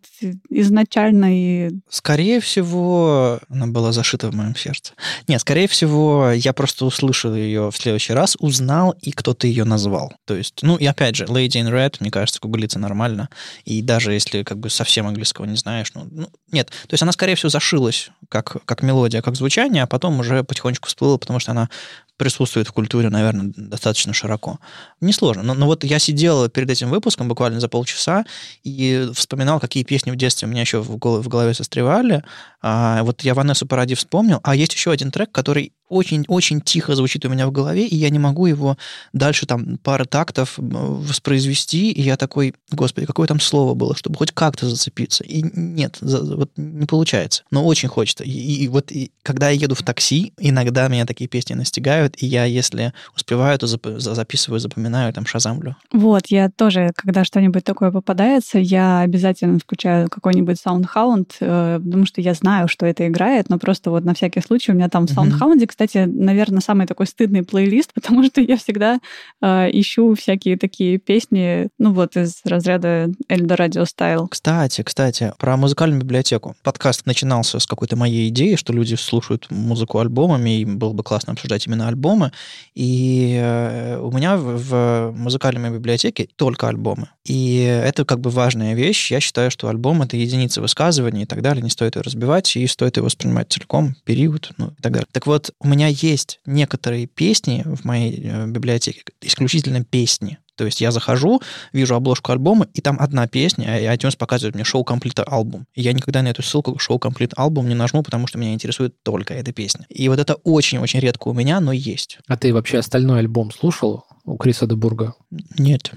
[0.49, 1.71] изначально и...
[1.87, 4.93] Скорее всего, она была зашита в моем сердце.
[5.27, 10.13] Нет, скорее всего, я просто услышал ее в следующий раз, узнал, и кто-то ее назвал.
[10.25, 13.29] То есть, ну и опять же, Lady in Red, мне кажется, гуглится нормально.
[13.65, 16.67] И даже если как бы совсем английского не знаешь, ну, ну нет.
[16.67, 20.87] То есть она, скорее всего, зашилась как, как мелодия, как звучание, а потом уже потихонечку
[20.87, 21.69] всплыла, потому что она
[22.17, 24.59] присутствует в культуре, наверное, достаточно широко.
[25.01, 25.43] Несложно.
[25.43, 28.25] Но, но вот я сидел перед этим выпуском буквально за полчаса
[28.63, 32.23] и вспоминал, какие песни в детстве у меня еще в голове, в голове застревали.
[32.61, 37.25] А, вот я Ванессу Паради вспомнил, а есть еще один трек, который очень-очень тихо звучит
[37.25, 38.77] у меня в голове, и я не могу его
[39.13, 44.31] дальше там пары тактов воспроизвести, и я такой, господи, какое там слово было, чтобы хоть
[44.31, 45.23] как-то зацепиться.
[45.23, 47.43] И нет, за, вот не получается.
[47.51, 48.23] Но очень хочется.
[48.23, 52.25] И, и вот и, когда я еду в такси, иногда меня такие песни настигают, и
[52.25, 55.75] я, если успеваю, то зап- записываю, запоминаю, там, шазамлю.
[55.91, 62.21] Вот, я тоже, когда что-нибудь такое попадается, я обязательно включаю какой-нибудь SoundHound, э, потому что
[62.21, 65.11] я знаю, что это играет, но просто вот на всякий случай у меня там в
[65.11, 68.99] SoundHound е, кстати, наверное, самый такой стыдный плейлист, потому что я всегда
[69.43, 74.27] э, ищу всякие такие песни, ну вот из разряда Эльдо Радио Стайл.
[74.27, 76.55] Кстати, кстати, про музыкальную библиотеку.
[76.63, 81.33] Подкаст начинался с какой-то моей идеи, что люди слушают музыку альбомами, и было бы классно
[81.33, 82.31] обсуждать именно альбомы.
[82.73, 87.09] И э, у меня в, в музыкальной библиотеке только альбомы.
[87.23, 89.11] И это как бы важная вещь.
[89.11, 91.61] Я считаю, что альбом— это единица высказывания и так далее.
[91.61, 95.07] Не стоит ее разбивать, и стоит его воспринимать целиком, период, ну и так далее.
[95.11, 100.39] Так вот, меня есть некоторые песни в моей э, библиотеке, исключительно песни.
[100.57, 101.39] То есть я захожу,
[101.71, 105.67] вижу обложку альбома, и там одна песня, и iTunes показывает мне шоу Complete альбом.
[105.75, 108.95] И я никогда на эту ссылку шоу Complete альбом не нажму, потому что меня интересует
[109.03, 109.85] только эта песня.
[109.89, 112.17] И вот это очень-очень редко у меня, но есть.
[112.27, 115.13] А ты вообще остальной альбом слушал у Криса Дебурга?
[115.59, 115.91] Нет.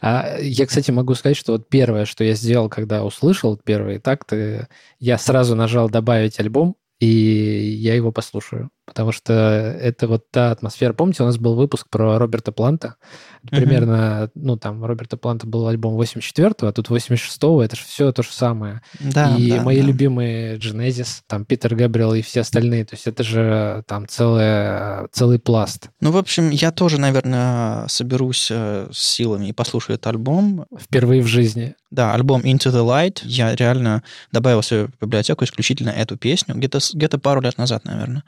[0.00, 4.66] А я, кстати, могу сказать, что вот первое, что я сделал, когда услышал первые такты,
[4.98, 10.92] я сразу нажал «Добавить альбом», и я его послушаю потому что это вот та атмосфера.
[10.92, 12.96] Помните, у нас был выпуск про Роберта Планта?
[13.50, 14.30] Примерно, uh-huh.
[14.34, 18.30] ну, там, Роберта Планта был альбом 84-го, а тут 86-го, это же все то же
[18.30, 18.80] самое.
[19.00, 19.86] Да, и да, мои да.
[19.86, 25.38] любимые Genesis, там, Питер Габриэл и все остальные, то есть это же там целое, целый
[25.38, 25.90] пласт.
[26.00, 30.66] Ну, в общем, я тоже, наверное, соберусь э, с силами и послушаю этот альбом.
[30.78, 31.74] Впервые в жизни.
[31.90, 33.20] Да, альбом Into the Light.
[33.22, 38.24] Я реально добавил в свою библиотеку исключительно эту песню, где-то где пару лет назад, наверное.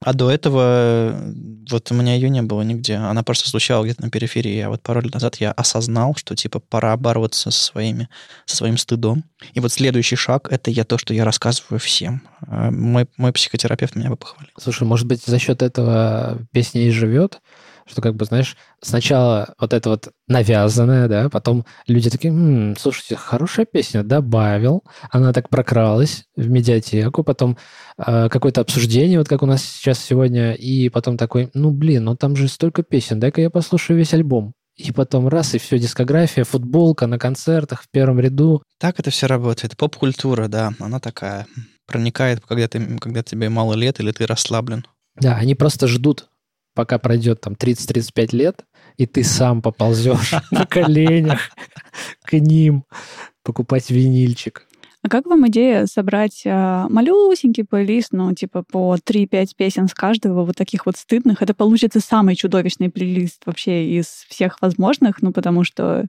[0.00, 1.20] А до этого
[1.68, 2.94] вот у меня ее не было нигде.
[2.94, 4.60] Она просто звучала где-то на периферии.
[4.60, 8.08] А вот пару лет назад я осознал, что типа пора бороться со, своими,
[8.46, 9.24] со своим стыдом.
[9.54, 12.22] И вот следующий шаг— это я то, что я рассказываю всем.
[12.46, 14.52] А мой, мой психотерапевт меня бы похвалил.
[14.58, 17.40] Слушай, может быть, за счет этого песня и живет?
[17.88, 23.16] Что как бы, знаешь, сначала вот это вот навязанное, да, потом люди такие, м-м, слушайте,
[23.16, 27.56] хорошая песня, добавил, она так прокралась в медиатеку, потом
[27.96, 32.16] э, какое-то обсуждение, вот как у нас сейчас сегодня, и потом такой, ну, блин, ну
[32.16, 34.52] там же столько песен, дай-ка я послушаю весь альбом.
[34.76, 38.62] И потом раз, и все, дискография, футболка на концертах в первом ряду.
[38.78, 39.76] Так это все работает.
[39.76, 41.48] Поп-культура, да, она такая.
[41.88, 44.86] Проникает, когда, ты, когда тебе мало лет или ты расслаблен.
[45.16, 46.28] Да, они просто ждут
[46.78, 48.64] пока пройдет там 30-35 лет,
[48.96, 51.50] и ты сам поползешь на коленях
[52.22, 52.84] к ним
[53.42, 54.67] покупать винильчик.
[55.02, 60.44] А как вам идея собрать э, малюсенький плейлист, ну, типа по 3-5 песен с каждого,
[60.44, 61.40] вот таких вот стыдных?
[61.40, 66.06] Это получится самый чудовищный плейлист вообще из всех возможных, ну, потому что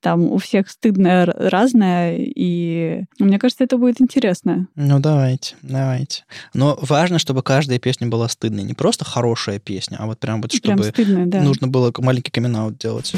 [0.00, 4.68] там у всех стыдное разное, и мне кажется, это будет интересно.
[4.74, 6.24] Ну, давайте, давайте.
[6.52, 8.64] Но важно, чтобы каждая песня была стыдной.
[8.64, 11.40] Не просто хорошая песня, а вот прям вот, чтобы прям стыдная, да.
[11.40, 13.14] нужно было маленький камин делать.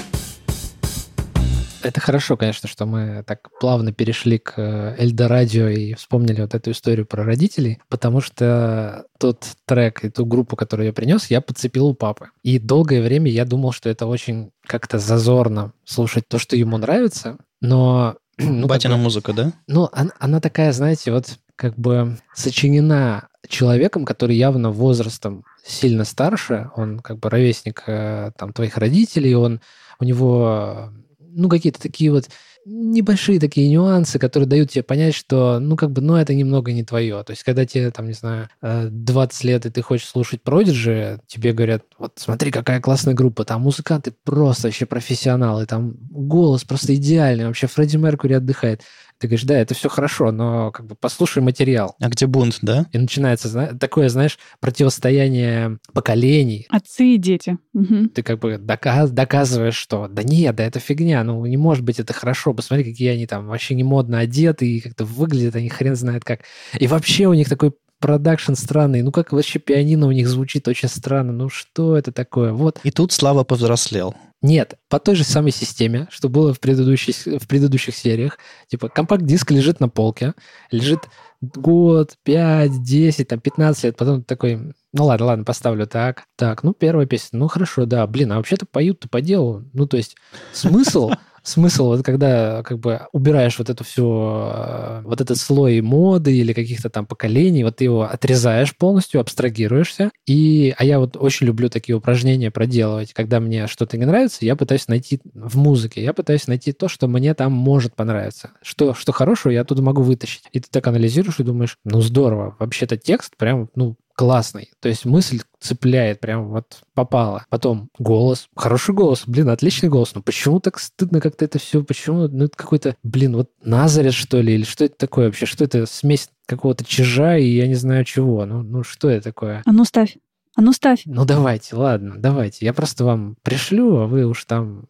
[1.88, 6.72] Это хорошо, конечно, что мы так плавно перешли к э, Эльдорадио и вспомнили вот эту
[6.72, 11.86] историю про родителей, потому что тот трек и ту группу, которую я принес, я подцепил
[11.86, 12.28] у папы.
[12.42, 17.38] И долгое время я думал, что это очень как-то зазорно слушать то, что ему нравится,
[17.62, 18.16] но...
[18.38, 19.52] Ну, Батина как бы, музыка, да?
[19.66, 26.70] Ну, она, она такая, знаете, вот как бы сочинена человеком, который явно возрастом сильно старше,
[26.76, 29.62] он как бы ровесник э, там твоих родителей, он
[29.98, 30.92] у него
[31.38, 32.28] ну какие-то такие вот
[32.68, 36.84] небольшие такие нюансы, которые дают тебе понять, что, ну, как бы, ну, это немного не
[36.84, 37.22] твое.
[37.24, 41.18] То есть, когда тебе, там, не знаю, 20 э, лет, и ты хочешь слушать Prodigy,
[41.26, 46.94] тебе говорят, вот смотри, какая классная группа, там музыканты просто вообще профессионалы, там голос просто
[46.94, 48.82] идеальный, вообще Фредди Меркури отдыхает.
[49.18, 51.96] Ты говоришь, да, это все хорошо, но как бы послушай материал.
[52.00, 52.86] А где бунт, да?
[52.92, 56.66] И начинается такое, знаешь, противостояние поколений.
[56.70, 57.58] Отцы и дети.
[57.74, 58.08] Угу.
[58.14, 61.98] Ты как бы доказ, доказываешь, что да нет, да это фигня, ну не может быть
[61.98, 62.54] это хорошо.
[62.54, 66.40] Посмотри, какие они там вообще не модно одеты и как-то выглядят они хрен знает как.
[66.78, 69.02] И вообще у них такой продакшн странный.
[69.02, 71.32] Ну, как вообще пианино у них звучит очень странно.
[71.32, 72.52] Ну, что это такое?
[72.52, 72.78] Вот.
[72.84, 74.14] И тут Слава повзрослел.
[74.40, 78.38] Нет, по той же самой системе, что было в предыдущих, в предыдущих сериях.
[78.68, 80.34] Типа компакт-диск лежит на полке,
[80.70, 81.08] лежит
[81.40, 86.24] год, пять, десять, там, 15 лет, потом такой, ну ладно, ладно, поставлю так.
[86.36, 89.64] Так, ну первая песня, ну хорошо, да, блин, а вообще-то поют-то по делу.
[89.72, 90.16] Ну то есть
[90.52, 91.10] смысл
[91.48, 96.52] смысл, вот когда как бы убираешь вот эту всю, э, вот этот слой моды или
[96.52, 100.10] каких-то там поколений, вот ты его отрезаешь полностью, абстрагируешься.
[100.26, 103.12] И, а я вот очень люблю такие упражнения проделывать.
[103.12, 107.08] Когда мне что-то не нравится, я пытаюсь найти в музыке, я пытаюсь найти то, что
[107.08, 108.50] мне там может понравиться.
[108.62, 110.44] Что, что хорошего я оттуда могу вытащить.
[110.52, 114.72] И ты так анализируешь и думаешь, ну здорово, вообще-то текст прям, ну, классный.
[114.80, 117.46] То есть мысль цепляет, прям вот попала.
[117.50, 118.48] Потом голос.
[118.56, 119.22] Хороший голос.
[119.28, 120.12] Блин, отличный голос.
[120.16, 121.84] Но почему так стыдно как-то это все?
[121.84, 122.26] Почему?
[122.26, 124.54] Ну, это какой-то, блин, вот Назарет, что ли?
[124.54, 125.46] Или что это такое вообще?
[125.46, 125.86] Что это?
[125.86, 128.44] Смесь какого-то чижа и я не знаю чего.
[128.44, 129.62] Ну, ну что это такое?
[129.64, 130.16] А ну ставь.
[130.56, 131.02] А ну ставь.
[131.04, 132.64] Ну давайте, ладно, давайте.
[132.66, 134.86] Я просто вам пришлю, а вы уж там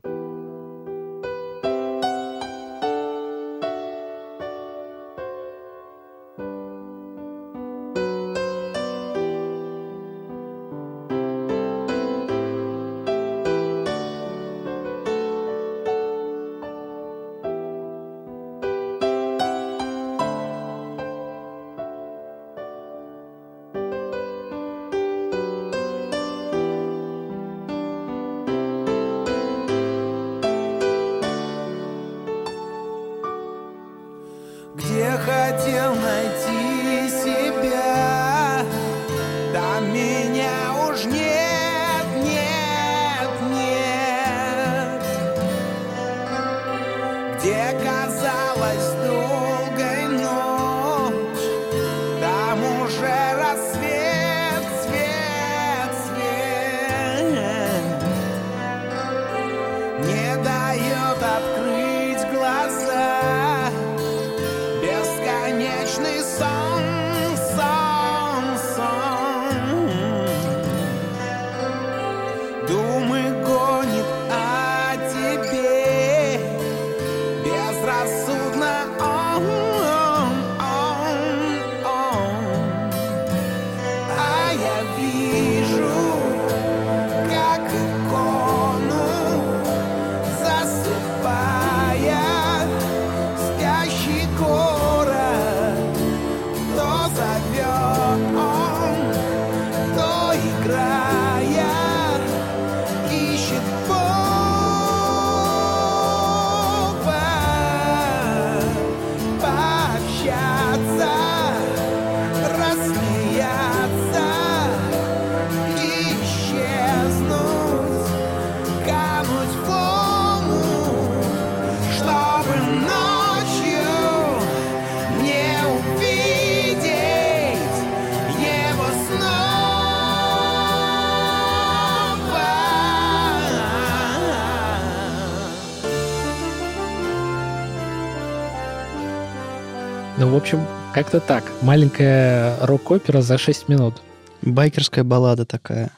[140.94, 141.44] как-то так.
[141.62, 143.94] Маленькая рок-опера за 6 минут.
[144.42, 145.90] Байкерская баллада такая.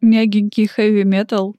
[0.00, 1.56] Мягенький хэви-метал.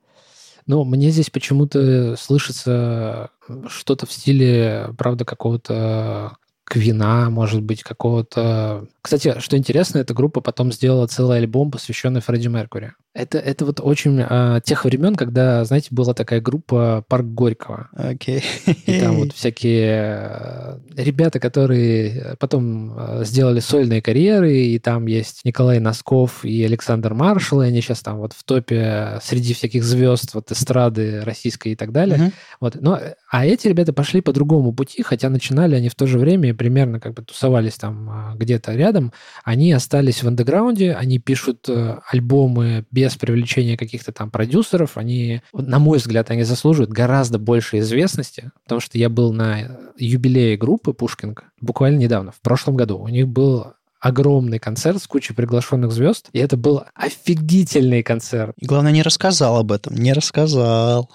[0.66, 3.30] Ну, мне здесь почему-то слышится
[3.68, 6.38] что-то в стиле, правда, какого-то
[6.68, 8.88] Квина, может быть, какого-то...
[9.02, 12.92] Кстати, что интересно, эта группа потом сделала целый альбом, посвященный Фредди Меркури.
[13.14, 17.90] Это, это вот очень э, тех времен, когда, знаете, была такая группа Парк Горького.
[17.94, 18.44] Окей.
[18.86, 25.46] И там вот всякие э, ребята, которые потом э, сделали сольные карьеры, и там есть
[25.46, 30.36] Николай Носков и Александр Маршал, и они сейчас там вот в топе среди всяких звезд
[30.36, 32.20] вот эстрады российской и так далее.
[32.20, 32.34] Uh-huh.
[32.60, 32.78] Вот.
[32.80, 33.00] Но,
[33.32, 37.00] а эти ребята пошли по другому пути, хотя начинали они в то же время примерно
[37.00, 39.14] как бы тусовались там где-то рядом.
[39.44, 41.70] Они остались в андеграунде, они пишут
[42.12, 48.52] альбомы без привлечения каких-то там продюсеров, они, на мой взгляд, они заслуживают гораздо больше известности,
[48.64, 52.98] потому что я был на юбилее группы Пушкинг буквально недавно, в прошлом году.
[52.98, 58.56] У них был огромный концерт с кучей приглашенных звезд, и это был офигительный концерт.
[58.62, 61.10] Главное, не рассказал об этом, не рассказал.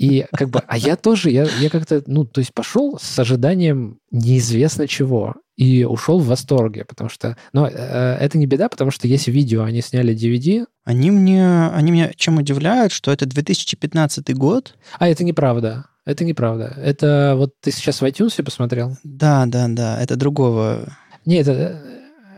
[0.00, 3.98] И как бы, а я тоже, я, я как-то, ну, то есть пошел с ожиданием
[4.10, 9.06] неизвестно чего и ушел в восторге, потому что, но э, это не беда, потому что
[9.06, 10.64] есть видео, они сняли DVD.
[10.84, 14.74] Они мне, они меня чем удивляют, что это 2015 год.
[14.98, 15.84] А это неправда.
[16.06, 16.72] Это неправда.
[16.82, 18.96] Это вот ты сейчас в iTunes посмотрел?
[19.04, 20.00] Да, да, да.
[20.00, 20.96] Это другого.
[21.26, 21.89] Не, это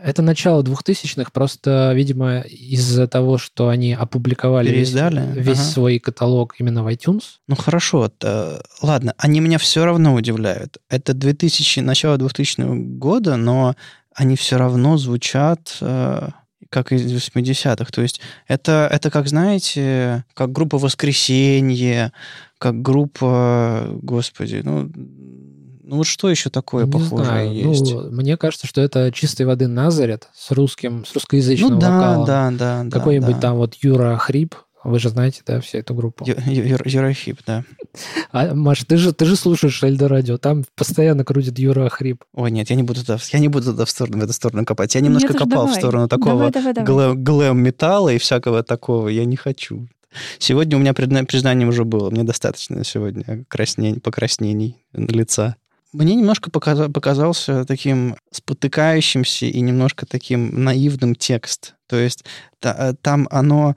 [0.03, 5.25] это начало 2000-х, просто, видимо, из-за того, что они опубликовали Переиздали?
[5.33, 5.67] весь, весь ага.
[5.67, 7.23] свой каталог именно в iTunes.
[7.47, 10.77] Ну хорошо, то, ладно, они меня все равно удивляют.
[10.89, 13.75] Это 2000, начало 2000 года, но
[14.13, 16.29] они все равно звучат э,
[16.69, 17.85] как из 80-х.
[17.91, 22.11] То есть это, это, как знаете, как группа «Воскресенье»,
[22.57, 24.89] как группа, господи, ну,
[25.93, 27.53] ну вот что еще такое не похожее знаю.
[27.53, 27.93] есть?
[27.93, 32.25] Ну, мне кажется, что это чистой воды Назарет с русским, с русскоязычным ну, да, вокалом.
[32.25, 33.41] да, да, Какой-нибудь да.
[33.41, 36.25] там вот Юра Хрип, вы же знаете, да, всю эту группу.
[36.25, 37.63] Юра Хрип, да.
[38.31, 42.23] А, Маш, ты же, ты же слушаешь Эльдо Радио, там постоянно крутит Юра Хрип.
[42.33, 44.65] Ой, нет, я не буду туда, я не буду туда в, сторону, в эту сторону
[44.65, 44.95] копать.
[44.95, 45.73] Я немножко нет, копал давай.
[45.73, 46.51] в сторону такого
[47.13, 49.09] глэм-металла и всякого такого.
[49.09, 49.87] Я не хочу.
[50.39, 52.09] Сегодня у меня признание уже было.
[52.09, 55.55] Мне достаточно сегодня покраснений лица
[55.93, 61.75] мне немножко показался таким спотыкающимся и немножко таким наивным текст.
[61.87, 62.25] То есть
[62.59, 63.75] та, там оно...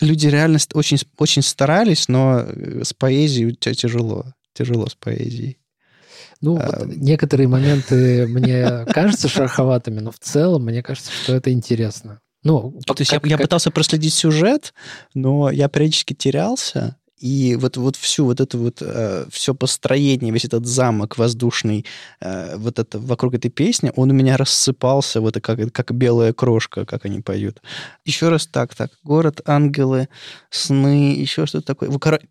[0.00, 4.26] Люди реально очень, очень старались, но э, с поэзией тяжело.
[4.52, 5.58] Тяжело с поэзией.
[6.40, 11.52] Ну, а, вот некоторые моменты мне кажутся шероховатыми, но в целом мне кажется, что это
[11.52, 12.20] интересно.
[12.42, 14.74] Ну, то есть я, я пытался проследить сюжет,
[15.14, 20.44] но я периодически терялся, и вот, вот всю вот эту вот, э, все построение, весь
[20.44, 21.84] этот замок воздушный,
[22.20, 26.84] э, вот это вокруг этой песни, он у меня рассыпался, вот как, как белая крошка,
[26.84, 27.62] как они поют.
[28.04, 28.90] Еще раз так, так.
[29.04, 30.08] Город, ангелы,
[30.50, 31.90] сны, еще что-то такое.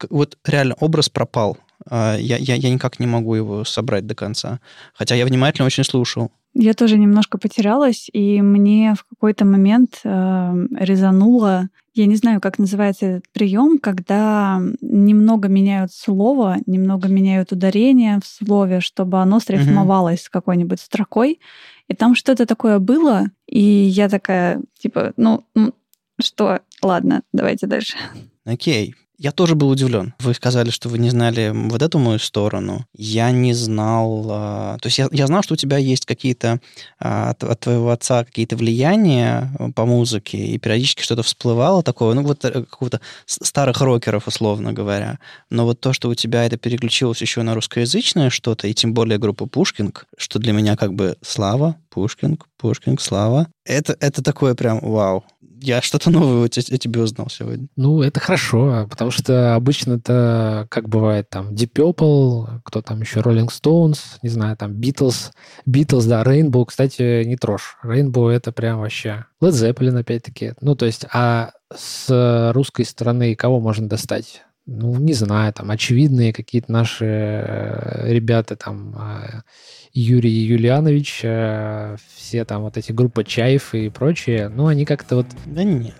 [0.09, 1.57] Вот реально образ пропал.
[1.89, 4.59] А, я, я, я никак не могу его собрать до конца.
[4.93, 6.31] Хотя я внимательно очень слушал.
[6.53, 12.57] Я тоже немножко потерялась, и мне в какой-то момент э, резануло, я не знаю, как
[12.57, 20.19] называется этот прием, когда немного меняют слово, немного меняют ударение в слове, чтобы оно срифмовалось
[20.19, 20.25] mm-hmm.
[20.25, 21.39] с какой-нибудь строкой.
[21.87, 25.73] И там что-то такое было, и я такая, типа, ну, ну
[26.19, 27.97] что, ладно, давайте дальше.
[28.45, 28.95] Окей.
[29.23, 30.13] Я тоже был удивлен.
[30.19, 32.85] Вы сказали, что вы не знали вот эту мою сторону.
[32.93, 34.27] Я не знал...
[34.29, 36.59] А, то есть я, я знал, что у тебя есть какие-то
[36.99, 42.15] а, от, от твоего отца какие-то влияния э, по музыке, и периодически что-то всплывало такое,
[42.15, 45.19] ну вот э, какого-то старых рокеров, условно говоря.
[45.49, 49.19] Но вот то, что у тебя это переключилось еще на русскоязычное что-то, и тем более
[49.19, 53.49] группа Пушкинг, что для меня как бы слава, Пушкинг, Пушкинг, слава.
[53.65, 55.25] Это, это такое прям вау.
[55.59, 57.67] Я что-то новое о тебе узнал сегодня.
[57.75, 63.19] Ну, это хорошо, потому что обычно это, как бывает, там, Deep Purple, кто там еще,
[63.19, 65.31] Rolling Stones, не знаю, там, Beatles.
[65.67, 67.75] Beatles, да, Rainbow, кстати, не трожь.
[67.83, 69.25] Rainbow это прям вообще...
[69.41, 70.53] Led Zeppelin, опять-таки.
[70.61, 74.41] Ну, то есть, а с русской стороны кого можно достать?
[74.65, 79.41] Ну, не знаю, там, очевидные какие-то наши э, ребята, там, э,
[79.93, 85.27] Юрий Юлианович, э, все там вот эти группы Чаев и прочие, ну, они как-то вот...
[85.45, 85.95] Да нет.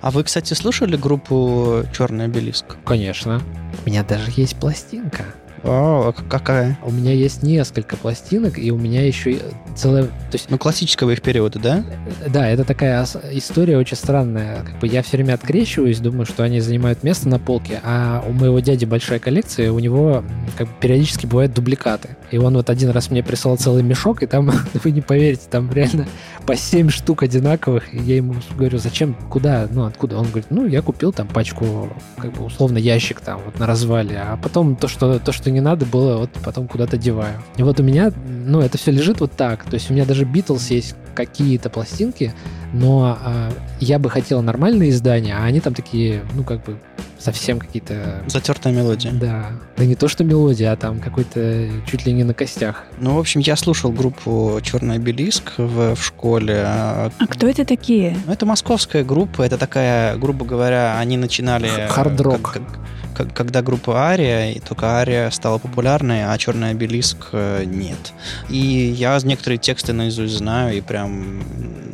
[0.00, 2.76] А вы, кстати, слушали группу «Черный обелиск»?
[2.84, 3.42] Конечно.
[3.84, 5.24] У меня даже есть пластинка.
[5.64, 6.78] О, а какая?
[6.82, 9.38] У меня есть несколько пластинок, и у меня еще
[9.76, 10.04] целая...
[10.04, 11.84] То есть, ну, классического их периода, да?
[12.26, 14.64] Да, это такая история очень странная.
[14.64, 18.32] Как бы я все время открещиваюсь, думаю, что они занимают место на полке, а у
[18.32, 20.24] моего дяди большая коллекция, у него
[20.58, 22.16] как бы периодически бывают дубликаты.
[22.32, 25.70] И он вот один раз мне прислал целый мешок, и там, вы не поверите, там
[25.72, 26.06] реально
[26.46, 27.94] по 7 штук одинаковых.
[27.94, 30.16] И я ему говорю, зачем, куда, ну, откуда?
[30.16, 34.18] Он говорит, ну, я купил там пачку, как бы условно ящик там вот на развале,
[34.18, 37.42] а потом то, что, то, что не надо было, вот потом куда-то деваю.
[37.56, 39.64] И вот у меня, ну, это все лежит вот так.
[39.64, 42.34] То есть у меня даже Битлз есть какие-то пластинки,
[42.72, 43.50] но э,
[43.80, 46.78] я бы хотел нормальные издания, а они там такие, ну, как бы
[47.18, 48.22] совсем какие-то...
[48.26, 49.12] Затертая мелодия.
[49.12, 49.52] Да.
[49.76, 52.84] Да не то, что мелодия, а там какой-то чуть ли не на костях.
[52.98, 56.62] Ну, в общем, я слушал группу «Черный обелиск» в, в школе.
[56.64, 58.16] А кто это такие?
[58.26, 59.42] Ну, это московская группа.
[59.42, 61.68] Это такая, грубо говоря, они начинали...
[61.88, 62.42] Хард-рок.
[62.42, 62.80] Как, как,
[63.12, 68.12] когда группа Ария, и только Ария стала популярной, а Черный обелиск э, нет.
[68.48, 71.42] И я некоторые тексты наизусть знаю, и прям...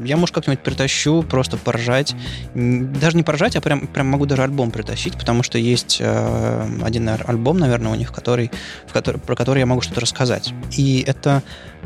[0.04, 2.14] Я, может, как-нибудь притащу, просто поржать.
[2.54, 7.08] Даже не поржать, а прям, прям могу даже альбом притащить, потому что есть э, один
[7.08, 8.50] альбом, наверное, у них, который,
[8.86, 10.52] в который, про который я могу что-то рассказать.
[10.76, 11.42] И это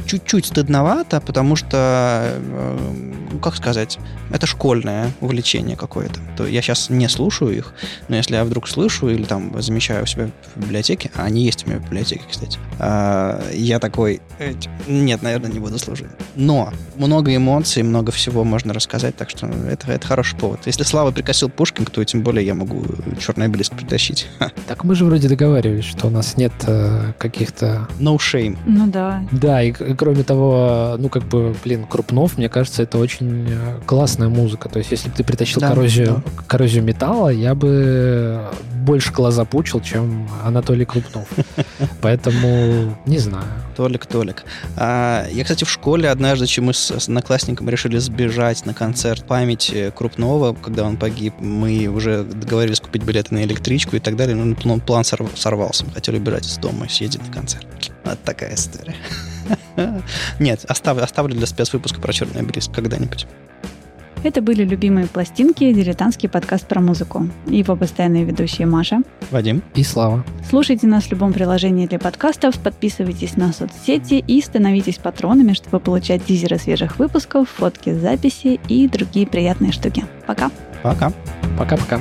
[0.07, 3.99] чуть-чуть стыдновато, потому что, э, как сказать,
[4.31, 6.21] это школьное увлечение какое-то.
[6.37, 7.75] То я сейчас не слушаю их,
[8.09, 11.67] но если я вдруг слышу или там замечаю у себя в библиотеке, а они есть
[11.67, 14.21] у меня в библиотеке, кстати, э, я такой,
[14.87, 16.09] нет, наверное, не буду слушать.
[16.37, 20.61] Но много эмоций, много всего можно рассказать, так что это, это хороший повод.
[20.67, 22.85] Если Слава прикосил Пушкин, то тем более я могу
[23.21, 24.29] черный обелиск притащить.
[24.67, 27.89] Так мы же вроде договаривались, что у нас нет э, каких-то...
[27.99, 28.57] No shame.
[28.67, 29.25] Ну да.
[29.33, 34.29] Да, и кроме того, ну, как бы, блин, Крупнов, мне кажется, это очень э, классная
[34.29, 34.69] музыка.
[34.69, 36.43] То есть, если бы ты притащил да, коррозию, да.
[36.47, 38.51] коррозию металла, я бы
[38.83, 41.29] больше глаза пучил, чем Анатолий Крупнов.
[42.01, 43.45] Поэтому не знаю.
[43.77, 44.45] Толик, Толик.
[44.77, 49.93] А, я, кстати, в школе однажды, чем мы с, одноклассником решили сбежать на концерт памяти
[49.97, 54.57] Крупнова, когда он погиб, мы уже договорились купить билеты на электричку и так далее, но
[54.65, 55.85] ну, план сорвался.
[55.85, 57.67] Мы хотели убирать из дома и съездить на концерт.
[58.05, 58.95] Вот такая история.
[60.39, 63.27] Нет, оставлю, оставлю для спецвыпуска про черный обелиск когда-нибудь.
[64.25, 67.29] Это были любимые пластинки, дилетантский подкаст про музыку.
[67.47, 69.01] Его постоянные ведущие Маша,
[69.33, 70.25] Вадим и Слава.
[70.49, 76.25] Слушайте нас в любом приложении для подкастов, подписывайтесь на соцсети и становитесь патронами, чтобы получать
[76.25, 80.05] тизеры свежих выпусков, фотки записи и другие приятные штуки.
[80.27, 80.53] Пока.
[80.85, 81.13] Пока.
[81.59, 82.01] Пока-пока.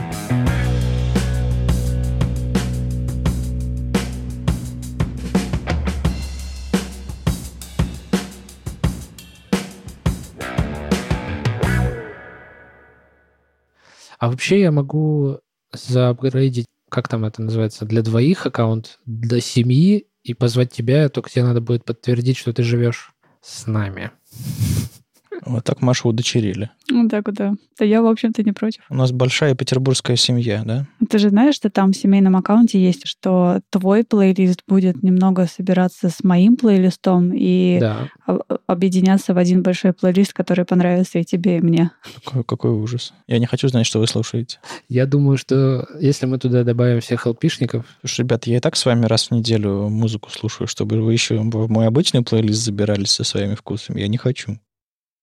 [14.22, 15.40] А вообще я могу
[15.74, 21.44] заапгрейдить, как там это называется, для двоих аккаунт, для семьи и позвать тебя, только тебе
[21.44, 24.12] надо будет подтвердить, что ты живешь с нами.
[25.46, 26.70] Вот так Машу удочерили.
[26.92, 27.54] Вот так вот, да.
[27.80, 28.84] Да я, в общем-то, не против.
[28.90, 30.88] У нас большая петербургская семья, да?
[31.10, 36.10] Ты же знаешь, что там в семейном аккаунте есть, что твой плейлист будет немного собираться
[36.10, 38.10] с моим плейлистом и да.
[38.68, 41.92] объединяться в один большой плейлист, который понравится и тебе, и мне.
[42.24, 43.14] Какой, какой ужас.
[43.28, 44.60] Я не хочу знать, что вы слушаете.
[44.90, 47.86] Я думаю, что если мы туда добавим всех алпишников...
[48.02, 51.40] Слушай, ребят, я и так с вами раз в неделю музыку слушаю, чтобы вы еще
[51.40, 54.02] в мой обычный плейлист забирались со своими вкусами.
[54.02, 54.60] Я не хочу.